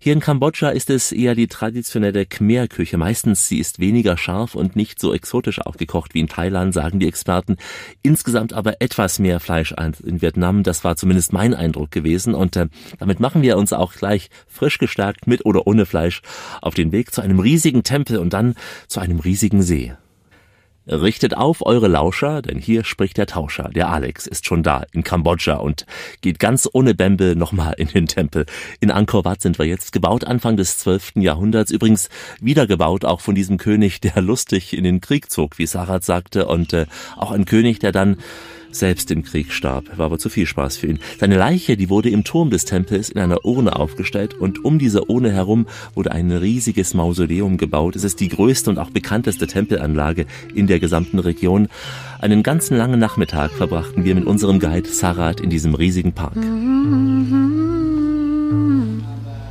[0.00, 2.96] Hier in Kambodscha ist es eher die traditionelle Khmer-Küche.
[2.96, 7.08] Meistens sie ist weniger scharf und nicht so exotisch aufgekocht wie in Thailand, sagen die
[7.08, 7.56] Experten.
[8.02, 10.62] Insgesamt aber etwas mehr Fleisch als in Vietnam.
[10.62, 12.34] Das war zumindest mein Eindruck gewesen.
[12.34, 16.22] Und äh, damit machen wir uns auch gleich frisch gestärkt mit oder ohne Fleisch
[16.62, 18.54] auf den Weg zu einem riesigen Tempel und dann
[18.88, 19.92] zu einem riesigen See.
[20.88, 23.70] Richtet auf eure Lauscher, denn hier spricht der Tauscher.
[23.74, 25.84] Der Alex ist schon da in Kambodscha und
[26.20, 28.46] geht ganz ohne Bämbe nochmal in den Tempel.
[28.78, 31.14] In Angkor Wat sind wir jetzt gebaut, Anfang des 12.
[31.16, 31.72] Jahrhunderts.
[31.72, 32.08] Übrigens
[32.40, 36.72] wiedergebaut auch von diesem König, der lustig in den Krieg zog, wie Sarat sagte, und
[36.72, 38.18] äh, auch ein König, der dann
[38.78, 39.96] selbst im Krieg starb.
[39.98, 40.98] War aber zu viel Spaß für ihn.
[41.18, 45.10] Seine Leiche, die wurde im Turm des Tempels in einer Urne aufgestellt und um diese
[45.10, 47.96] Urne herum wurde ein riesiges Mausoleum gebaut.
[47.96, 51.68] Es ist die größte und auch bekannteste Tempelanlage in der gesamten Region.
[52.20, 56.36] Einen ganzen langen Nachmittag verbrachten wir mit unserem Guide Sarat in diesem riesigen Park.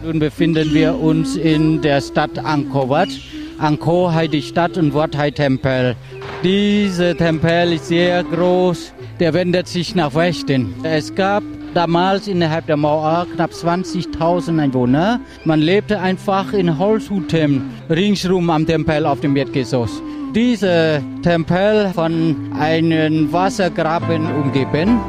[0.05, 3.09] Nun befinden wir uns in der Stadt Angkor Wat.
[3.57, 5.95] Angkor heißt die Stadt und Wat heißt Tempel.
[6.43, 10.73] Dieser Tempel ist sehr groß der wendet sich nach Westen.
[10.83, 15.19] Es gab damals innerhalb der Mauer knapp 20.000 Einwohner.
[15.43, 20.01] Man lebte einfach in Holzhütten ringsrum am Tempel auf dem Erdgeschoss.
[20.33, 24.99] Dieser Tempel von einem Wassergraben umgeben.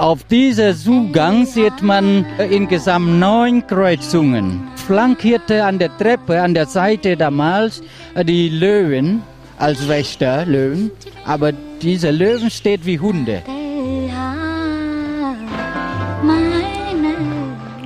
[0.00, 4.66] Auf diesem Zugang sieht man insgesamt neun Kreuzungen.
[4.76, 7.82] Flankierte an der Treppe, an der Seite damals,
[8.24, 9.20] die Löwen
[9.58, 10.90] als Wächter, Löwen.
[11.26, 13.42] Aber diese Löwen steht wie Hunde.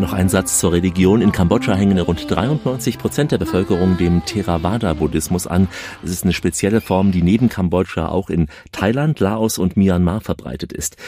[0.04, 1.22] Noch ein Satz zur Religion.
[1.22, 5.66] In Kambodscha hängen rund 93 Prozent der Bevölkerung dem Theravada-Buddhismus an.
[6.04, 10.74] Es ist eine spezielle Form, die neben Kambodscha auch in Thailand, Laos und Myanmar verbreitet
[10.74, 10.98] ist.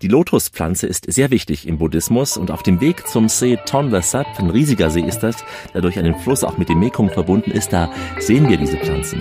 [0.00, 4.26] Die Lotuspflanze ist sehr wichtig im Buddhismus und auf dem Weg zum See Tonle Sap,
[4.38, 5.36] ein riesiger See ist das,
[5.74, 9.20] der durch einen Fluss auch mit dem Mekong verbunden ist, da sehen wir diese Pflanzen.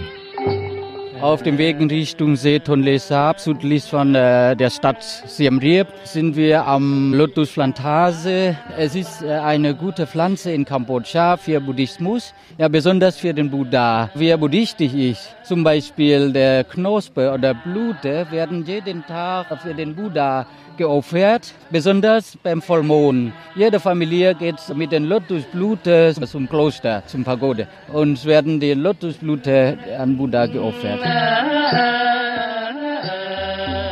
[1.21, 5.87] Auf dem Weg in Richtung See Tonle Sap, südlich von äh, der Stadt Siem Reap,
[6.03, 8.57] sind wir am Lotusplantage.
[8.77, 14.09] Es ist äh, eine gute Pflanze in Kambodscha für Buddhismus, ja besonders für den Buddha.
[14.13, 20.45] Wer buddhistisch ist, zum Beispiel der Knospe oder Blute, werden jeden Tag für den Buddha
[20.77, 23.33] geopfert, besonders beim Vollmond.
[23.55, 30.17] Jede Familie geht mit den Lotusblüten zum Kloster, zum Pagode und werden die Lotusblüten an
[30.17, 30.99] Buddha geopfert.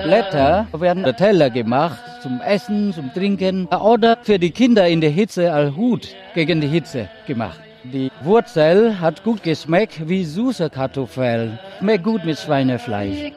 [0.03, 5.51] Blätter werden Teller gemacht zum Essen, zum Trinken oder für die Kinder in der Hitze
[5.51, 7.59] als Hut gegen die Hitze gemacht.
[7.83, 11.59] Die Wurzel hat gut geschmeckt wie süße Kartoffeln.
[11.79, 13.33] Schmeckt gut mit Schweinefleisch.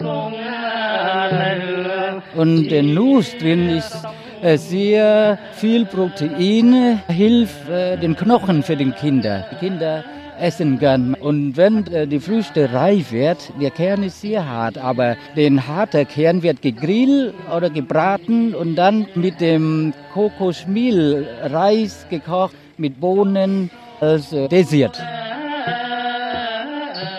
[2.36, 3.96] Und der Nuss drin ist
[4.42, 9.46] äh, sehr viel Protein, hilft äh, den Knochen für den Kinder.
[9.50, 10.04] Die Kinder
[10.38, 11.14] essen gern.
[11.14, 16.06] Und wenn äh, die Früchte reif wird, der Kern ist sehr hart, aber den harten
[16.06, 24.30] Kern wird gegrillt oder gebraten und dann mit dem Kokosmehl, Reis gekocht, mit Bohnen als
[24.30, 25.02] Dessert.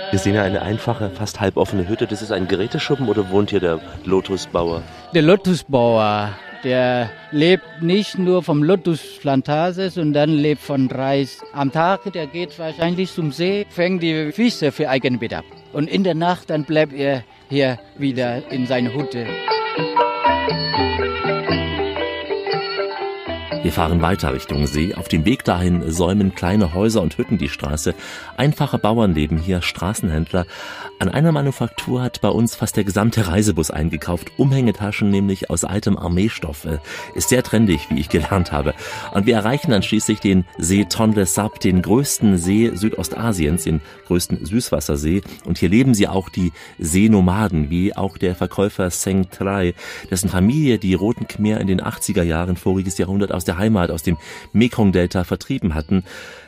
[0.09, 2.07] Wir sehen ja eine einfache, fast halboffene Hütte.
[2.07, 4.81] Das ist ein Geräteschuppen oder wohnt hier der Lotusbauer?
[5.13, 6.29] Der Lotusbauer,
[6.63, 11.41] der lebt nicht nur vom Lotusplantage, sondern lebt von Reis.
[11.51, 15.45] Am Tag, der geht wahrscheinlich zum See, fängt die Fische für Eigenbedarf.
[15.73, 19.27] Und in der Nacht, dann bleibt er hier wieder in seiner Hütte.
[23.67, 24.95] Wir fahren weiter Richtung See.
[24.95, 27.95] Auf dem Weg dahin säumen kleine Häuser und Hütten die Straße.
[28.37, 30.45] Einfache Bauern leben hier, Straßenhändler.
[30.99, 34.31] An einer Manufaktur hat bei uns fast der gesamte Reisebus eingekauft.
[34.37, 36.65] Umhängetaschen nämlich aus altem Armeestoff.
[37.13, 38.73] Ist sehr trendig, wie ich gelernt habe.
[39.13, 44.45] Und wir erreichen dann schließlich den See Tonle Sap, den größten See Südostasiens, den größten
[44.45, 45.23] Süßwassersee.
[45.43, 49.73] Und hier leben sie auch die Seenomaden, wie auch der Verkäufer Seng Trai,
[50.09, 54.03] dessen Familie die Roten Khmer in den 80er Jahren voriges Jahrhundert aus der Heimat, aus
[54.03, 54.17] dem
[54.53, 56.03] Mekong-Delta vertrieben hatten.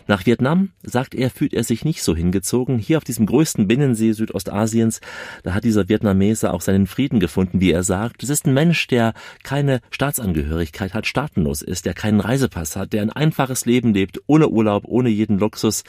[0.09, 2.79] Nach Vietnam, sagt er, fühlt er sich nicht so hingezogen.
[2.79, 5.01] Hier auf diesem größten Binnensee Südostasiens,
[5.43, 8.23] da hat dieser Vietnamese auch seinen Frieden gefunden, wie er sagt.
[8.23, 13.03] Es ist ein Mensch, der keine Staatsangehörigkeit hat, staatenlos ist, der keinen Reisepass hat, der
[13.03, 15.83] ein einfaches Leben lebt, ohne Urlaub, ohne jeden Luxus.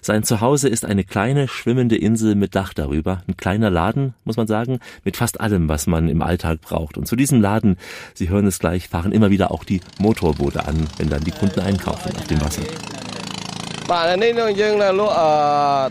[0.00, 3.22] Sein Zuhause ist eine kleine, schwimmende Insel mit Dach darüber.
[3.28, 6.98] Ein kleiner Laden, muss man sagen, mit fast allem, was man im Alltag braucht.
[6.98, 7.76] Und zu diesem Laden,
[8.14, 11.60] Sie hören es gleich, fahren immer wieder auch die Motorboote an, wenn dann die Kunden
[11.60, 12.62] einkaufen auf dem Wasser.
[13.91, 15.29] បាទនេះនឹងយើងនៅលក់អឺ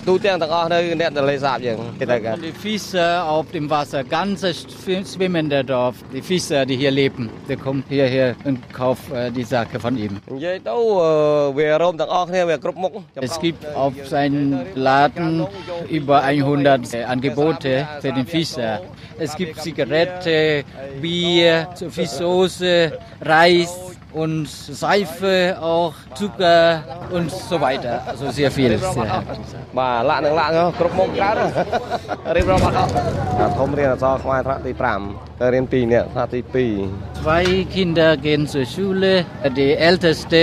[0.07, 4.49] ទូទាំងទាំងអស់នៅអ្នកទន្លេសាបយើងគេទៅกัน Und die Fischer auf dem Wasser, ganze
[5.13, 9.77] schwimmende Dorf, die Fischer, die hier leben, die kommen hierher und kaufen äh, die Sache
[9.85, 10.13] von ihm.
[10.33, 11.13] និយាយទៅអឺ
[11.59, 12.93] វារោមទាំងអស់គ្នាវាគ្រប់មុខ
[13.29, 14.47] Es gibt auf seinem
[14.89, 15.33] Laden
[15.99, 18.73] über 100 Angebote für den Fischer.
[19.25, 20.39] Es gibt Zigarette,
[21.03, 22.75] Bier, Fischsoße,
[23.33, 23.73] Reis
[24.23, 26.83] und Seife auch, Zucker
[27.17, 27.88] und so weiter.
[28.11, 28.73] Also sehr viel.
[28.79, 31.37] Sehr បាទលាក់នឹងលាក់គ្រប់មុខច្រើន
[32.37, 32.75] រៀបរាប់អត់
[33.41, 34.73] ដល់ធំរៀនអក្សរខ្មែរថ្នាក់ទី
[35.07, 39.13] 5ទៅរៀន2នាក់ថ្នាក់ទី2 Zwei Kinder gehen zur Schule.
[39.61, 40.43] Die älteste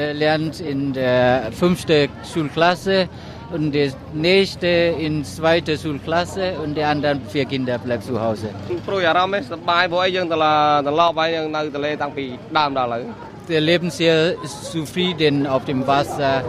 [0.00, 2.98] äh, lernt in der fünften Schulklasse
[3.54, 3.90] und die
[4.28, 4.72] nächste
[5.06, 8.48] in zweite Schulklasse und die anderen vier Kinder bleiben zu Hause.
[8.86, 12.24] ព្រួយអារម្មណ៍សប្បាយព្រោះអីយើងត្រឡប់ត្រឡប់ហើយយើងនៅទន្លេតាំងពី
[12.58, 13.02] ដើមដល់ឥឡូវ
[13.47, 14.35] wir leben sehr
[14.71, 16.43] zufrieden auf dem Wasser.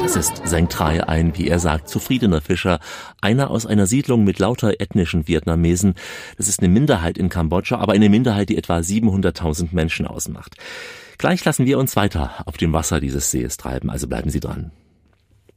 [0.00, 2.78] Das ist Seng Trai, ein, wie er sagt, zufriedener Fischer,
[3.20, 5.94] einer aus einer Siedlung mit lauter ethnischen Vietnamesen.
[6.36, 10.54] Das ist eine Minderheit in Kambodscha, aber eine Minderheit, die etwa 700.000 Menschen ausmacht.
[11.18, 14.70] Gleich lassen wir uns weiter auf dem Wasser dieses Sees treiben, also bleiben Sie dran.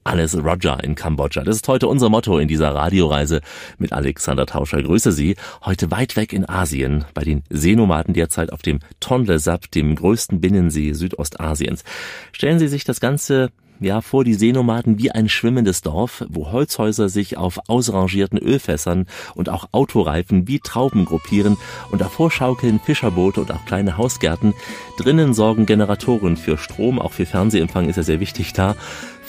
[0.04, 1.44] Alles Roger in Kambodscha.
[1.44, 3.42] Das ist heute unser Motto in dieser Radioreise
[3.78, 4.82] mit Alexander Tauscher.
[4.82, 5.36] Grüße Sie.
[5.64, 10.42] Heute weit weg in Asien, bei den Seenomaden derzeit auf dem Tonle Sap, dem größten
[10.42, 11.84] Binnensee Südostasiens.
[12.32, 17.10] Stellen Sie sich das Ganze ja, vor die Seenomaden wie ein schwimmendes Dorf, wo Holzhäuser
[17.10, 21.58] sich auf ausrangierten Ölfässern und auch Autoreifen wie Trauben gruppieren
[21.92, 24.54] und davor schaukeln Fischerboote und auch kleine Hausgärten.
[24.98, 28.76] Drinnen sorgen Generatoren für Strom, auch für Fernsehempfang ist ja sehr wichtig da.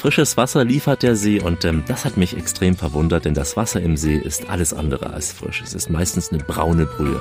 [0.01, 3.83] Frisches Wasser liefert der See und ähm, das hat mich extrem verwundert, denn das Wasser
[3.83, 5.61] im See ist alles andere als frisch.
[5.63, 7.21] Es ist meistens eine braune Brühe.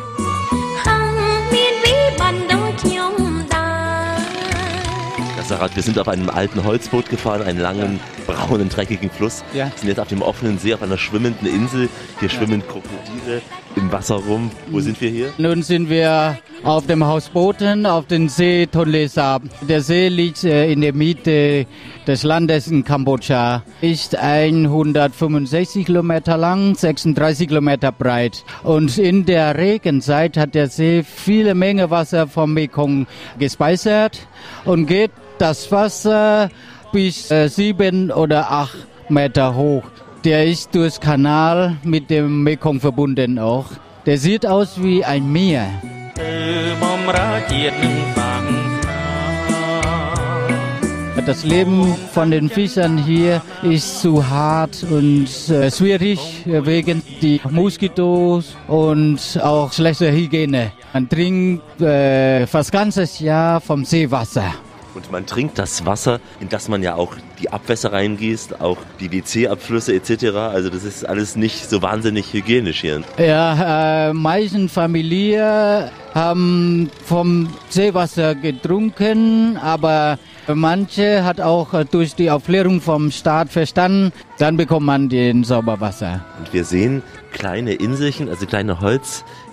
[5.50, 9.44] Sarat, wir sind auf einem alten Holzboot gefahren, einen langen, braunen, dreckigen Fluss.
[9.52, 9.66] Ja.
[9.66, 11.90] Wir sind jetzt auf dem offenen See, auf einer schwimmenden Insel.
[12.20, 13.42] Hier schwimmen Krokodile
[13.76, 14.52] im Wasser rum.
[14.68, 15.34] Wo sind wir hier?
[15.40, 19.42] Nun sind wir auf dem Hausbooten auf dem See Tonle Sap.
[19.68, 21.66] Der See liegt äh, in der Mitte
[22.06, 28.44] des Landes in Kambodscha, ist 165 Kilometer lang, 36 Kilometer breit.
[28.64, 33.08] Und in der Regenzeit hat der See viele Menge Wasser vom Mekong
[33.40, 34.28] gespeichert
[34.66, 36.49] und geht das Wasser
[36.91, 38.78] bis äh, sieben oder acht
[39.10, 39.84] Meter hoch.
[40.23, 43.65] Der ist durchs Kanal mit dem Mekong verbunden auch.
[44.06, 45.67] Der sieht aus wie ein Meer.
[51.25, 58.56] Das Leben von den Fischern hier ist zu hart und äh, schwierig wegen die Moskitos
[58.67, 60.71] und auch schlechter Hygiene.
[60.91, 64.56] Man trinkt äh, fast ganzes Jahr vom Seewasser.
[64.95, 69.12] Und man trinkt das Wasser, in das man ja auch die Abwässer reingießt, auch die
[69.12, 70.36] WC-Abflüsse etc.
[70.36, 73.04] Also das ist alles nicht so wahnsinnig hygienisch hier.
[73.17, 82.32] Ja, äh, meisten Familien haben vom Seewasser getrunken, aber manche hat auch äh, durch die
[82.32, 86.25] Aufklärung vom Staat verstanden, dann bekommt man den Sauberwasser.
[86.39, 88.82] Und wir sehen kleine Inselchen, also kleine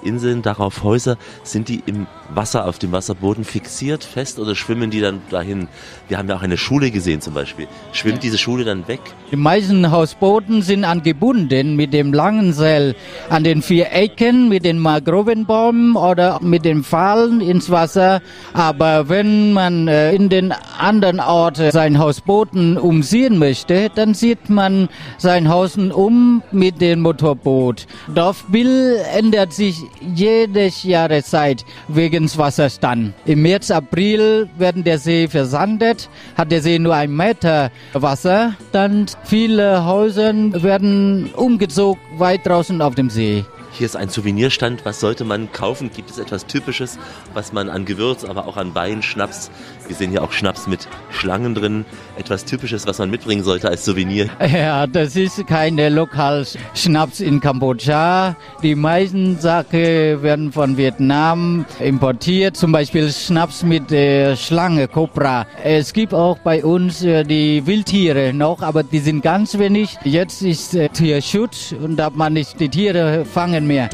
[0.07, 1.17] Holzinseln, darauf Häuser.
[1.43, 5.69] Sind die im Wasser, auf dem Wasserboden fixiert, fest oder schwimmen die dann dahin?
[6.09, 7.67] Wir haben ja auch eine Schule gesehen zum Beispiel.
[7.93, 9.01] Schwimmt diese Schule dann weg?
[9.33, 12.95] Die meisten Hausbooten sind angebunden mit dem langen Seil
[13.29, 18.21] an den vier Ecken, mit den Mangrovenbäumen oder mit den Pfahlen ins Wasser.
[18.53, 24.89] Aber wenn man äh, in den anderen Orten sein Hausbooten umsehen möchte, dann sieht man
[25.19, 27.87] sein Haus um mit dem Motorboot.
[28.15, 33.15] Dorfbild ändert sich jedes Jahreszeit wegen Wasserstand.
[33.25, 39.07] Im März, April werden der See versandet, hat der See nur ein Meter Wasser, dann
[39.25, 40.33] viele Häuser
[40.63, 43.45] werden umgezogen weit draußen auf dem See.
[43.73, 44.87] Hier ist ein Souvenirstand.
[44.87, 45.91] Was sollte man kaufen?
[45.95, 46.99] Gibt es etwas Typisches,
[47.35, 49.51] was man an Gewürz, aber auch an Wein, Schnaps,
[49.89, 51.85] wir sehen hier auch Schnaps mit Schlangen drin,
[52.19, 54.29] etwas Typisches, was man mitbringen sollte als Souvenir?
[54.57, 58.37] Ja, das ist keine lokales Schnaps in Kambodscha.
[58.63, 65.47] Die meisten Sachen werden von Vietnam importiert, zum Beispiel Schnaps mit äh, Schlange, Cobra.
[65.63, 69.97] Es gibt auch bei uns äh, die Wildtiere noch, aber die sind ganz wenig.
[70.05, 73.91] Jetzt ist äh, Tierschutz und darf man nicht die Tiere fangen mehr.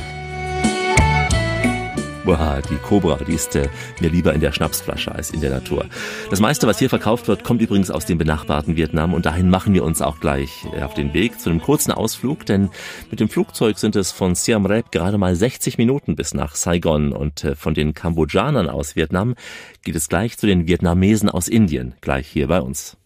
[2.25, 3.69] Boah, die Cobra, die ist äh,
[4.01, 5.87] mir lieber in der Schnapsflasche als in der Natur.
[6.31, 9.75] Das meiste, was hier verkauft wird, kommt übrigens aus dem benachbarten Vietnam und dahin machen
[9.75, 12.71] wir uns auch gleich äh, auf den Weg zu einem kurzen Ausflug, denn
[13.11, 17.13] mit dem Flugzeug sind es von Siem Reap gerade mal 60 Minuten bis nach Saigon
[17.13, 19.35] und äh, von den Kambodschanern aus Vietnam
[19.83, 22.97] geht es gleich zu den Vietnamesen aus Indien, gleich hier bei uns.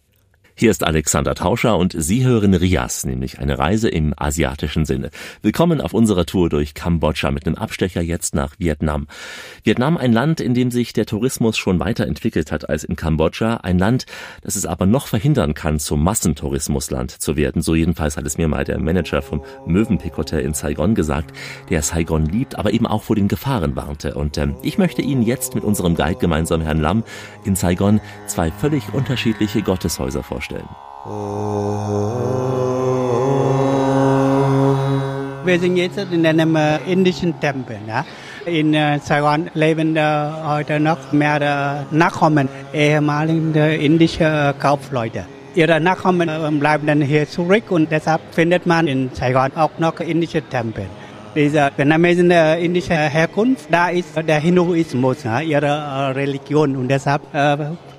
[0.58, 5.10] Hier ist Alexander Tauscher und Sie hören Rias, nämlich eine Reise im asiatischen Sinne.
[5.42, 9.06] Willkommen auf unserer Tour durch Kambodscha mit einem Abstecher jetzt nach Vietnam.
[9.64, 13.78] Vietnam ein Land, in dem sich der Tourismus schon weiterentwickelt hat als in Kambodscha, ein
[13.78, 14.06] Land,
[14.40, 17.60] das es aber noch verhindern kann, zum Massentourismusland zu werden.
[17.60, 21.34] So jedenfalls hat es mir mal der Manager vom Mövenpick Hotel in Saigon gesagt,
[21.68, 24.14] der Saigon liebt, aber eben auch vor den Gefahren warnte.
[24.14, 27.04] Und ähm, ich möchte Ihnen jetzt mit unserem Guide gemeinsam Herrn Lam
[27.44, 30.68] in Saigon zwei völlig unterschiedliche Gotteshäuser vorstellen vorstellen.
[35.44, 37.78] Wir sind jetzt in einem äh, indischen Tempel.
[37.86, 38.04] Ja?
[38.46, 40.00] In äh, Saigon leben äh,
[40.44, 45.24] heute noch mehr Nachkommen ehemaliger indischer Kaufleute.
[45.54, 46.28] Ihre Nachkommen
[46.60, 50.84] bleiben dann hier zurück und deshalb findet man in Saigon auch noch indische Tempel.
[51.34, 57.22] Diese vietnamesische indische Herkunft, da ist der Hinduismus, ihre Religion und deshalb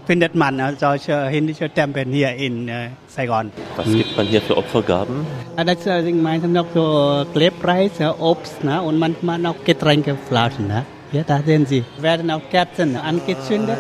[0.08, 3.52] findet man solche indische Tempel hier in äh, Saigon.
[3.76, 5.28] Was gibt man hier für Opfergaben?
[5.58, 8.82] Das sind meistens noch so Klebreis, Obst ne?
[8.82, 10.70] und manchmal noch Getränkeflaschen.
[10.70, 10.86] Ne?
[11.12, 13.78] Ja, da sehen Sie, werden auch Kerzen angezündet.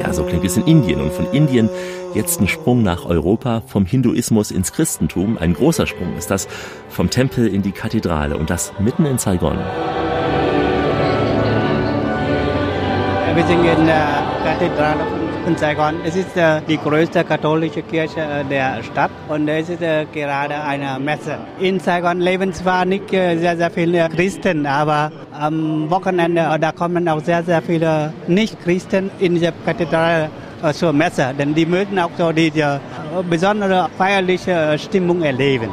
[0.00, 1.68] Ja, so klingt es in Indien und von Indien
[2.14, 5.38] jetzt ein Sprung nach Europa, vom Hinduismus ins Christentum.
[5.38, 6.48] Ein großer Sprung ist das
[6.88, 9.58] vom Tempel in die Kathedrale und das mitten in Saigon.
[13.32, 15.06] Wir sind in der Kathedrale
[15.46, 15.94] in Saigon.
[16.04, 20.60] Es ist äh, die größte katholische Kirche äh, der Stadt und es ist äh, gerade
[20.60, 21.38] eine Messe.
[21.60, 27.20] In Saigon leben zwar nicht sehr, sehr viele Christen, aber am Wochenende da kommen auch
[27.20, 30.28] sehr, sehr viele Nicht-Christen in die Kathedrale
[30.72, 32.80] zur Messe, denn die möchten auch so diese
[33.30, 35.70] besondere feierliche Stimmung erleben.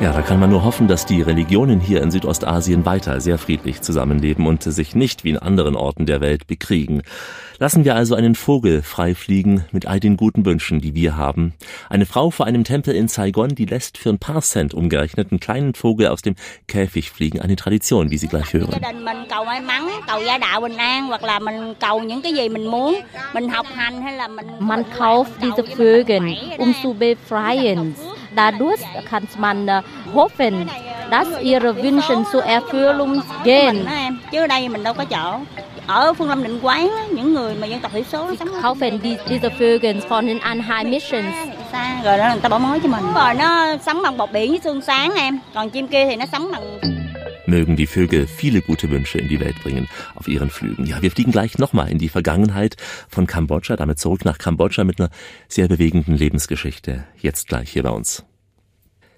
[0.00, 3.82] Ja, da kann man nur hoffen, dass die Religionen hier in Südostasien weiter sehr friedlich
[3.82, 7.02] zusammenleben und sich nicht wie in anderen Orten der Welt bekriegen.
[7.58, 11.54] Lassen wir also einen Vogel frei fliegen mit all den guten Wünschen, die wir haben.
[11.90, 15.40] Eine Frau vor einem Tempel in Saigon, die lässt für ein paar Cent umgerechnet einen
[15.40, 16.36] kleinen Vogel aus dem
[16.68, 17.40] Käfig fliegen.
[17.40, 18.80] Eine Tradition, wie Sie gleich hören.
[24.60, 27.96] Man kauft diese Vögel, um zu befreien.
[28.36, 29.66] Dadurch kann man
[30.14, 30.66] hoffen,
[31.10, 33.86] dass ihre Wünsche zur Erfüllung gehen.
[35.88, 39.16] ở Phương Lâm Định Quán những người mà dân tộc thiểu số sống kaufen die,
[39.28, 41.24] diese Vögel von den Einheimischen
[41.72, 43.04] xa rồi đó người ta bỏ mối cho mình.
[43.14, 45.38] Rồi nó sống bằng bọt biển với xương sáng em.
[45.54, 46.97] Còn chim kia thì nó sống bằng
[47.48, 50.84] Mögen die Vögel viele gute Wünsche in die Welt bringen auf ihren Flügen.
[50.84, 52.76] Ja, wir fliegen gleich nochmal in die Vergangenheit
[53.08, 55.10] von Kambodscha, damit zurück nach Kambodscha mit einer
[55.48, 57.04] sehr bewegenden Lebensgeschichte.
[57.16, 58.24] Jetzt gleich hier bei uns.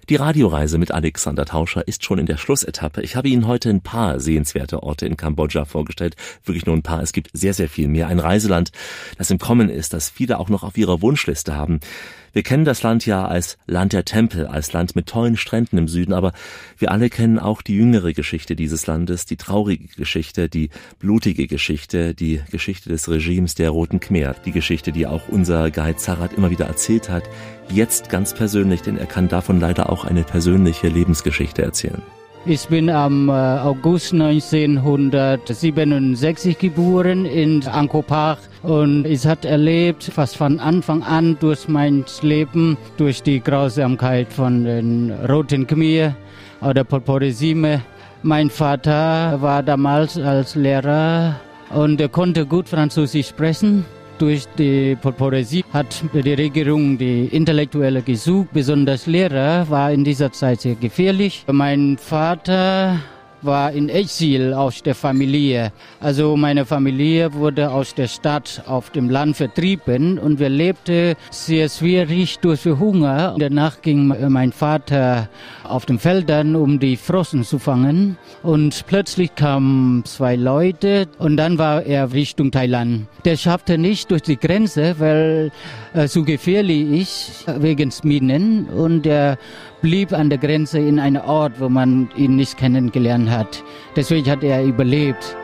[0.09, 3.01] Die Radioreise mit Alexander Tauscher ist schon in der Schlussetappe.
[3.01, 6.15] Ich habe Ihnen heute ein paar sehenswerte Orte in Kambodscha vorgestellt.
[6.43, 7.01] Wirklich nur ein paar.
[7.01, 8.07] Es gibt sehr, sehr viel mehr.
[8.07, 8.71] Ein Reiseland,
[9.17, 11.79] das im Kommen ist, das viele auch noch auf ihrer Wunschliste haben.
[12.33, 15.87] Wir kennen das Land ja als Land der Tempel, als Land mit tollen Stränden im
[15.87, 16.31] Süden, aber
[16.77, 20.69] wir alle kennen auch die jüngere Geschichte dieses Landes, die traurige Geschichte, die
[20.99, 25.97] blutige Geschichte, die Geschichte des Regimes der Roten Khmer, die Geschichte, die auch unser Guide
[25.97, 27.23] Zarat immer wieder erzählt hat,
[27.69, 32.01] jetzt ganz persönlich, denn er kann davon leider auch eine persönliche Lebensgeschichte erzählen.
[32.43, 40.37] Ich bin am äh, August 1967 geboren in Angkor Park und ich habe erlebt, fast
[40.37, 46.15] von Anfang an durch mein Leben, durch die Grausamkeit von den Roten Khmer
[46.61, 47.83] oder Pol Pot-Regime.
[48.23, 51.39] Mein Vater war damals als Lehrer
[51.69, 53.85] und konnte gut Französisch sprechen
[54.21, 60.61] durch die Poesie hat die Regierung die Intellektuelle gesucht, besonders Lehrer war in dieser Zeit
[60.61, 61.43] sehr gefährlich.
[61.51, 62.99] Mein Vater
[63.41, 65.71] war in Exil aus der Familie.
[65.99, 71.69] Also meine Familie wurde aus der Stadt auf dem Land vertrieben und wir lebten sehr
[71.69, 73.35] schwierig durch Hunger.
[73.37, 75.29] Danach ging mein Vater
[75.63, 78.17] auf den Feldern, um die Frossen zu fangen.
[78.43, 83.07] Und plötzlich kamen zwei Leute und dann war er Richtung Thailand.
[83.25, 85.51] Der schaffte nicht durch die Grenze, weil
[85.93, 89.37] äh, zu gefährlich ist wegen Minen und er
[89.81, 93.30] blieb an der Grenze in einem Ort, wo man ihn nicht kennengelernt hat.
[93.95, 95.35] Deswegen hat er überlebt.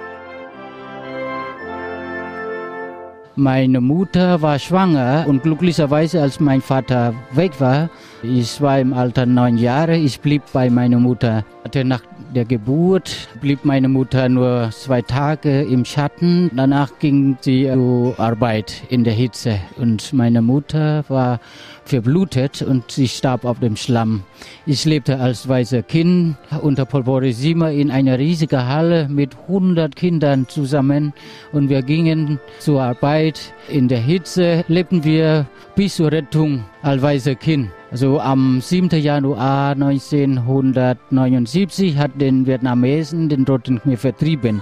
[3.35, 7.89] Meine Mutter war schwanger und glücklicherweise, als mein Vater weg war,
[8.23, 11.45] ich war im Alter neun Jahre, ich blieb bei meiner Mutter.
[11.83, 12.01] Nach
[12.33, 16.49] der Geburt blieb meine Mutter nur zwei Tage im Schatten.
[16.55, 21.39] Danach ging sie zur Arbeit in der Hitze und meine Mutter war
[21.85, 24.23] verblutet und sie starb auf dem Schlamm.
[24.65, 31.13] Ich lebte als weißer Kind unter Polporisima in einer riesigen Halle mit 100 Kindern zusammen
[31.51, 33.53] und wir gingen zur Arbeit.
[33.69, 35.45] In der Hitze lebten wir
[35.75, 37.69] bis zur Rettung als weißer Kind.
[37.89, 38.89] Also am 7.
[38.99, 44.61] Januar 1979 hat den Vietnamesen den Roten Khmer vertrieben.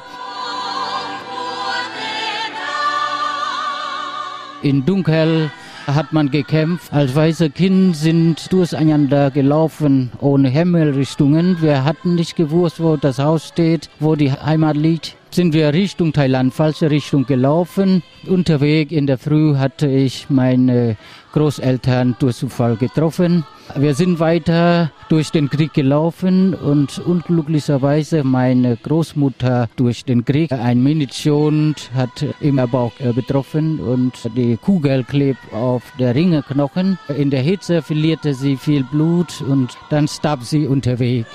[4.61, 5.49] In Dunkel
[5.87, 6.91] hat man gekämpft.
[6.93, 11.61] Als weiße Kind sind durcheinander gelaufen, ohne Himmelrichtungen.
[11.61, 16.13] Wir hatten nicht gewusst, wo das Haus steht, wo die Heimat liegt sind wir Richtung
[16.13, 18.03] Thailand, falsche Richtung gelaufen.
[18.25, 20.95] Unterwegs in der Früh hatte ich meine
[21.33, 23.43] Großeltern durch Zufall getroffen.
[23.73, 30.81] Wir sind weiter durch den Krieg gelaufen und unglücklicherweise meine Großmutter durch den Krieg ein
[30.83, 36.99] Munition hat im Bauch äh, betroffen und die Kugel klebt auf der Ringeknochen.
[37.17, 41.27] In der Hitze verlierte sie viel Blut und dann starb sie unterwegs.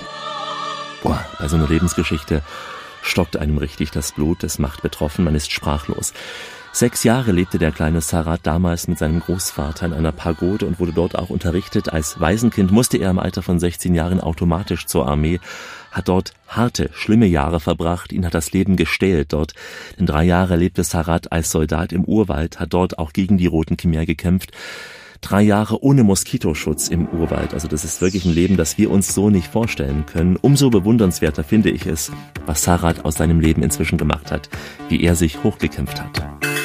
[1.03, 2.41] Boah, bei so einer Lebensgeschichte
[3.03, 6.13] stockt einem richtig das Blut, es macht betroffen, man ist sprachlos.
[6.73, 10.93] Sechs Jahre lebte der kleine Sarat damals mit seinem Großvater in einer Pagode und wurde
[10.93, 11.91] dort auch unterrichtet.
[11.91, 15.41] Als Waisenkind musste er im Alter von 16 Jahren automatisch zur Armee,
[15.91, 19.53] hat dort harte, schlimme Jahre verbracht, ihn hat das Leben gestählt dort.
[19.99, 23.75] Denn drei Jahre lebte Sarat als Soldat im Urwald, hat dort auch gegen die Roten
[23.75, 24.51] Khmer gekämpft
[25.21, 27.53] drei Jahre ohne Moskitoschutz im Urwald.
[27.53, 30.35] Also das ist wirklich ein Leben, das wir uns so nicht vorstellen können.
[30.35, 32.11] Umso bewundernswerter finde ich es,
[32.47, 34.49] was Sarat aus seinem Leben inzwischen gemacht hat,
[34.89, 36.60] wie er sich hochgekämpft hat.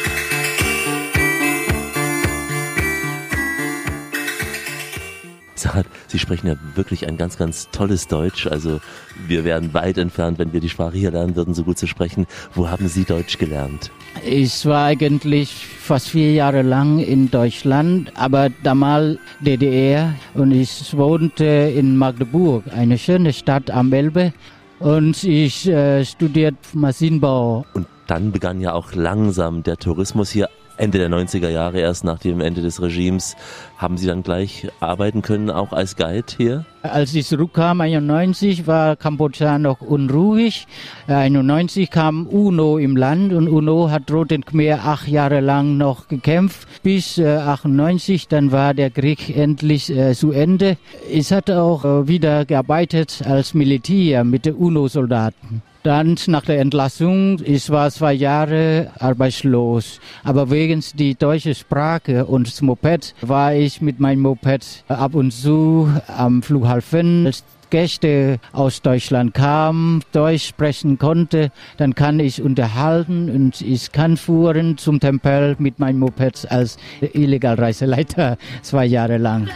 [5.59, 8.47] Sarat, Sie sprechen ja wirklich ein ganz, ganz tolles Deutsch.
[8.47, 8.81] Also
[9.27, 12.27] wir wären weit entfernt, wenn wir die Sprache hier lernen würden, so gut zu sprechen.
[12.55, 13.91] Wo haben Sie Deutsch gelernt?
[14.25, 21.45] Ich war eigentlich fast vier Jahre lang in Deutschland, aber damals DDR und ich wohnte
[21.45, 24.33] in Magdeburg, eine schöne Stadt am Elbe
[24.79, 27.65] und ich äh, studiert Maschinenbau.
[27.75, 30.49] Und dann begann ja auch langsam der Tourismus hier
[30.79, 33.37] Ende der 90er Jahre, erst nach dem Ende des Regimes,
[33.79, 36.65] haben Sie dann gleich arbeiten können, auch als Guide hier?
[36.83, 40.67] Als ich zurückkam, 91, war Kambodscha noch unruhig.
[41.09, 46.69] 91 kam UNO im Land und UNO hat Roten Khmer acht Jahre lang noch gekämpft.
[46.83, 50.77] Bis äh, 98, dann war der Krieg endlich äh, zu Ende.
[51.11, 55.63] Ich hatte auch äh, wieder gearbeitet als Militär mit den UNO-Soldaten.
[55.87, 60.01] Dann nach der Entlassung, ich war zwei Jahre arbeitslos.
[60.25, 65.31] Aber wegen die deutsche Sprache und das Moped war ich mit meinem Moped ab und
[65.31, 67.27] zu am Flughafen.
[67.27, 74.17] Als Gäste aus Deutschland kamen, Deutsch sprechen konnte, dann kann ich unterhalten und ich kann
[74.17, 79.49] fuhren zum Tempel mit meinem Moped als Illegalreiseleiter zwei Jahre lang.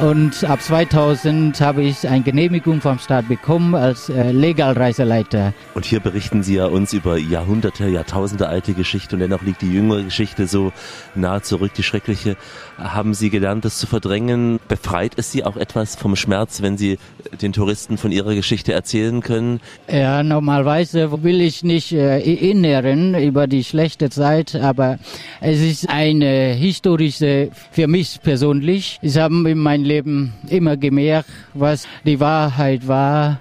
[0.00, 5.52] Und ab 2000 habe ich eine Genehmigung vom Staat bekommen als äh, Legalreiseleiter.
[5.74, 9.72] Und hier berichten Sie ja uns über Jahrhunderte, Jahrtausende alte Geschichte und dennoch liegt die
[9.72, 10.72] jüngere Geschichte so
[11.14, 12.36] nah zurück, die schreckliche.
[12.78, 14.58] Haben Sie gelernt, das zu verdrängen?
[14.66, 16.98] Befreit es Sie auch etwas vom Schmerz, wenn Sie
[17.40, 19.60] den Touristen von Ihrer Geschichte erzählen können?
[19.88, 24.98] Ja, normalerweise will ich nicht äh, erinnern über die schlechte Zeit, aber
[25.40, 28.98] es ist eine historische, für mich persönlich.
[29.02, 33.40] Ich habe in meinem Leben immer gemerkt, was die Wahrheit war.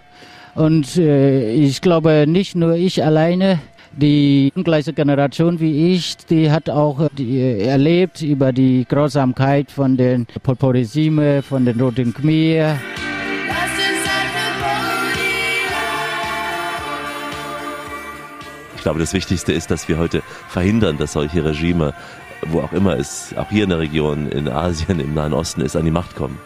[0.54, 3.60] Und äh, ich glaube, nicht nur ich alleine,
[3.94, 9.96] die gleiche Generation wie ich, die hat auch die, äh, erlebt über die Grausamkeit von
[9.96, 12.78] den Polporisime, von den Roten Khmer.
[18.76, 21.94] Ich glaube, das Wichtigste ist, dass wir heute verhindern, dass solche Regime
[22.48, 25.76] wo auch immer es auch hier in der Region, in Asien, im Nahen Osten ist,
[25.76, 26.38] an die Macht kommen.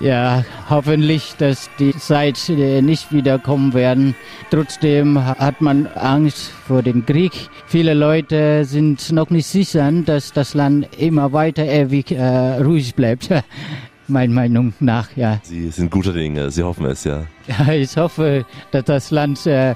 [0.00, 4.16] Ja, hoffentlich, dass die Zeit äh, nicht wiederkommen werden.
[4.50, 7.32] Trotzdem hat man Angst vor dem Krieg.
[7.66, 13.30] Viele Leute sind noch nicht sicher, dass das Land immer weiter ewig äh, ruhig bleibt.
[14.06, 15.40] Meiner Meinung nach, ja.
[15.42, 17.24] Sie sind guter Dinge, Sie hoffen es, ja.
[17.46, 19.74] Ja, ich hoffe, dass das Land äh,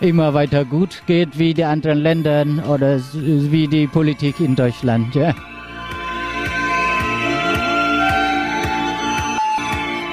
[0.00, 5.34] immer weiter gut geht wie die anderen Länder oder wie die Politik in Deutschland, ja.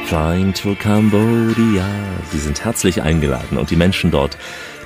[0.05, 1.86] Flying to Cambodia.
[2.32, 4.38] Sie sind herzlich eingeladen und die Menschen dort,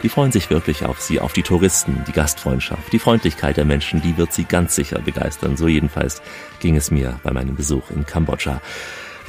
[0.03, 4.01] die freuen sich wirklich auf Sie, auf die Touristen, die Gastfreundschaft, die Freundlichkeit der Menschen,
[4.01, 5.57] die wird Sie ganz sicher begeistern.
[5.57, 6.21] So jedenfalls
[6.59, 8.61] ging es mir bei meinem Besuch in Kambodscha.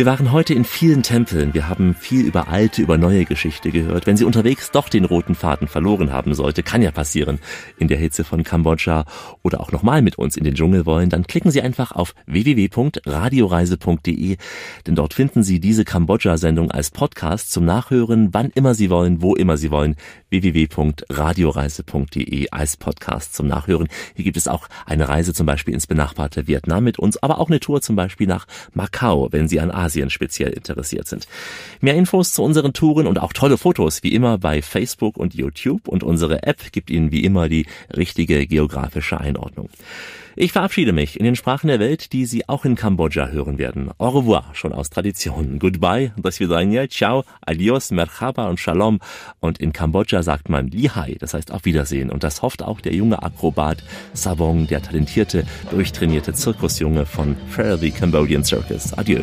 [0.03, 1.55] Wir waren heute in vielen Tempeln.
[1.55, 4.05] Wir haben viel über alte, über neue Geschichte gehört.
[4.05, 7.39] Wenn Sie unterwegs doch den roten Faden verloren haben sollte, kann ja passieren
[7.79, 9.05] in der Hitze von Kambodscha
[9.45, 14.39] oder auch nochmal mit uns in den Dschungel wollen, dann klicken Sie einfach auf www.radioreise.de,
[14.89, 19.37] denn dort finden Sie diese Kambodscha-Sendung als Podcast zum Nachhören, wann immer Sie wollen, wo
[19.37, 19.95] immer Sie wollen.
[20.31, 23.87] www.radioreise.de als Podcast zum Nachhören.
[24.17, 27.51] Hier gibt es auch eine Reise zum Beispiel ins benachbarte Vietnam mit uns, aber auch
[27.51, 31.27] eine Tour zum Beispiel nach Macau, wenn Sie an Asien speziell interessiert sind.
[31.81, 35.89] Mehr Infos zu unseren Touren und auch tolle Fotos wie immer bei Facebook und YouTube
[35.89, 37.67] und unsere App gibt Ihnen wie immer die
[37.97, 39.69] richtige geografische Einordnung.
[40.35, 43.91] Ich verabschiede mich in den Sprachen der Welt, die Sie auch in Kambodscha hören werden.
[43.99, 45.59] Au revoir, schon aus Tradition.
[45.59, 49.01] Goodbye, das Vidania, ciao, adios, merhaba und shalom.
[49.41, 52.11] Und in Kambodscha sagt man Lihai, das heißt auf Wiedersehen.
[52.11, 58.43] Und das hofft auch der junge Akrobat Savong, der talentierte, durchtrainierte Zirkusjunge von Fairly Cambodian
[58.43, 58.95] Circus.
[58.95, 59.21] Adieu.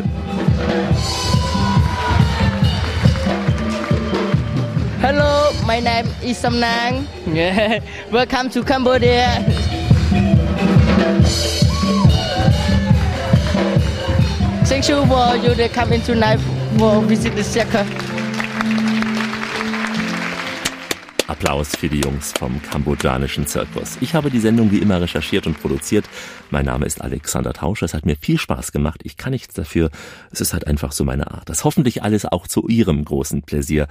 [5.01, 7.07] Hello, my name is Samnang.
[8.11, 9.43] Welcome to Cambodia.
[14.65, 16.39] Thank you for you to come in tonight
[16.77, 17.87] for visit the circus.
[21.29, 23.97] Applaus für die Jungs vom kambodschanischen Zirkus.
[24.01, 26.05] Ich habe die Sendung wie immer recherchiert und produziert.
[26.49, 27.85] Mein Name ist Alexander Tauscher.
[27.85, 29.01] Es hat mir viel Spaß gemacht.
[29.03, 29.91] Ich kann nichts dafür.
[30.31, 31.47] Es ist halt einfach so meine Art.
[31.47, 33.87] Das hoffentlich alles auch zu Ihrem großen Pläsier.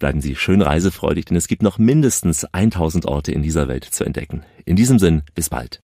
[0.00, 4.04] Bleiben Sie schön reisefreudig, denn es gibt noch mindestens 1000 Orte in dieser Welt zu
[4.04, 4.42] entdecken.
[4.64, 5.78] In diesem Sinn, bis bald.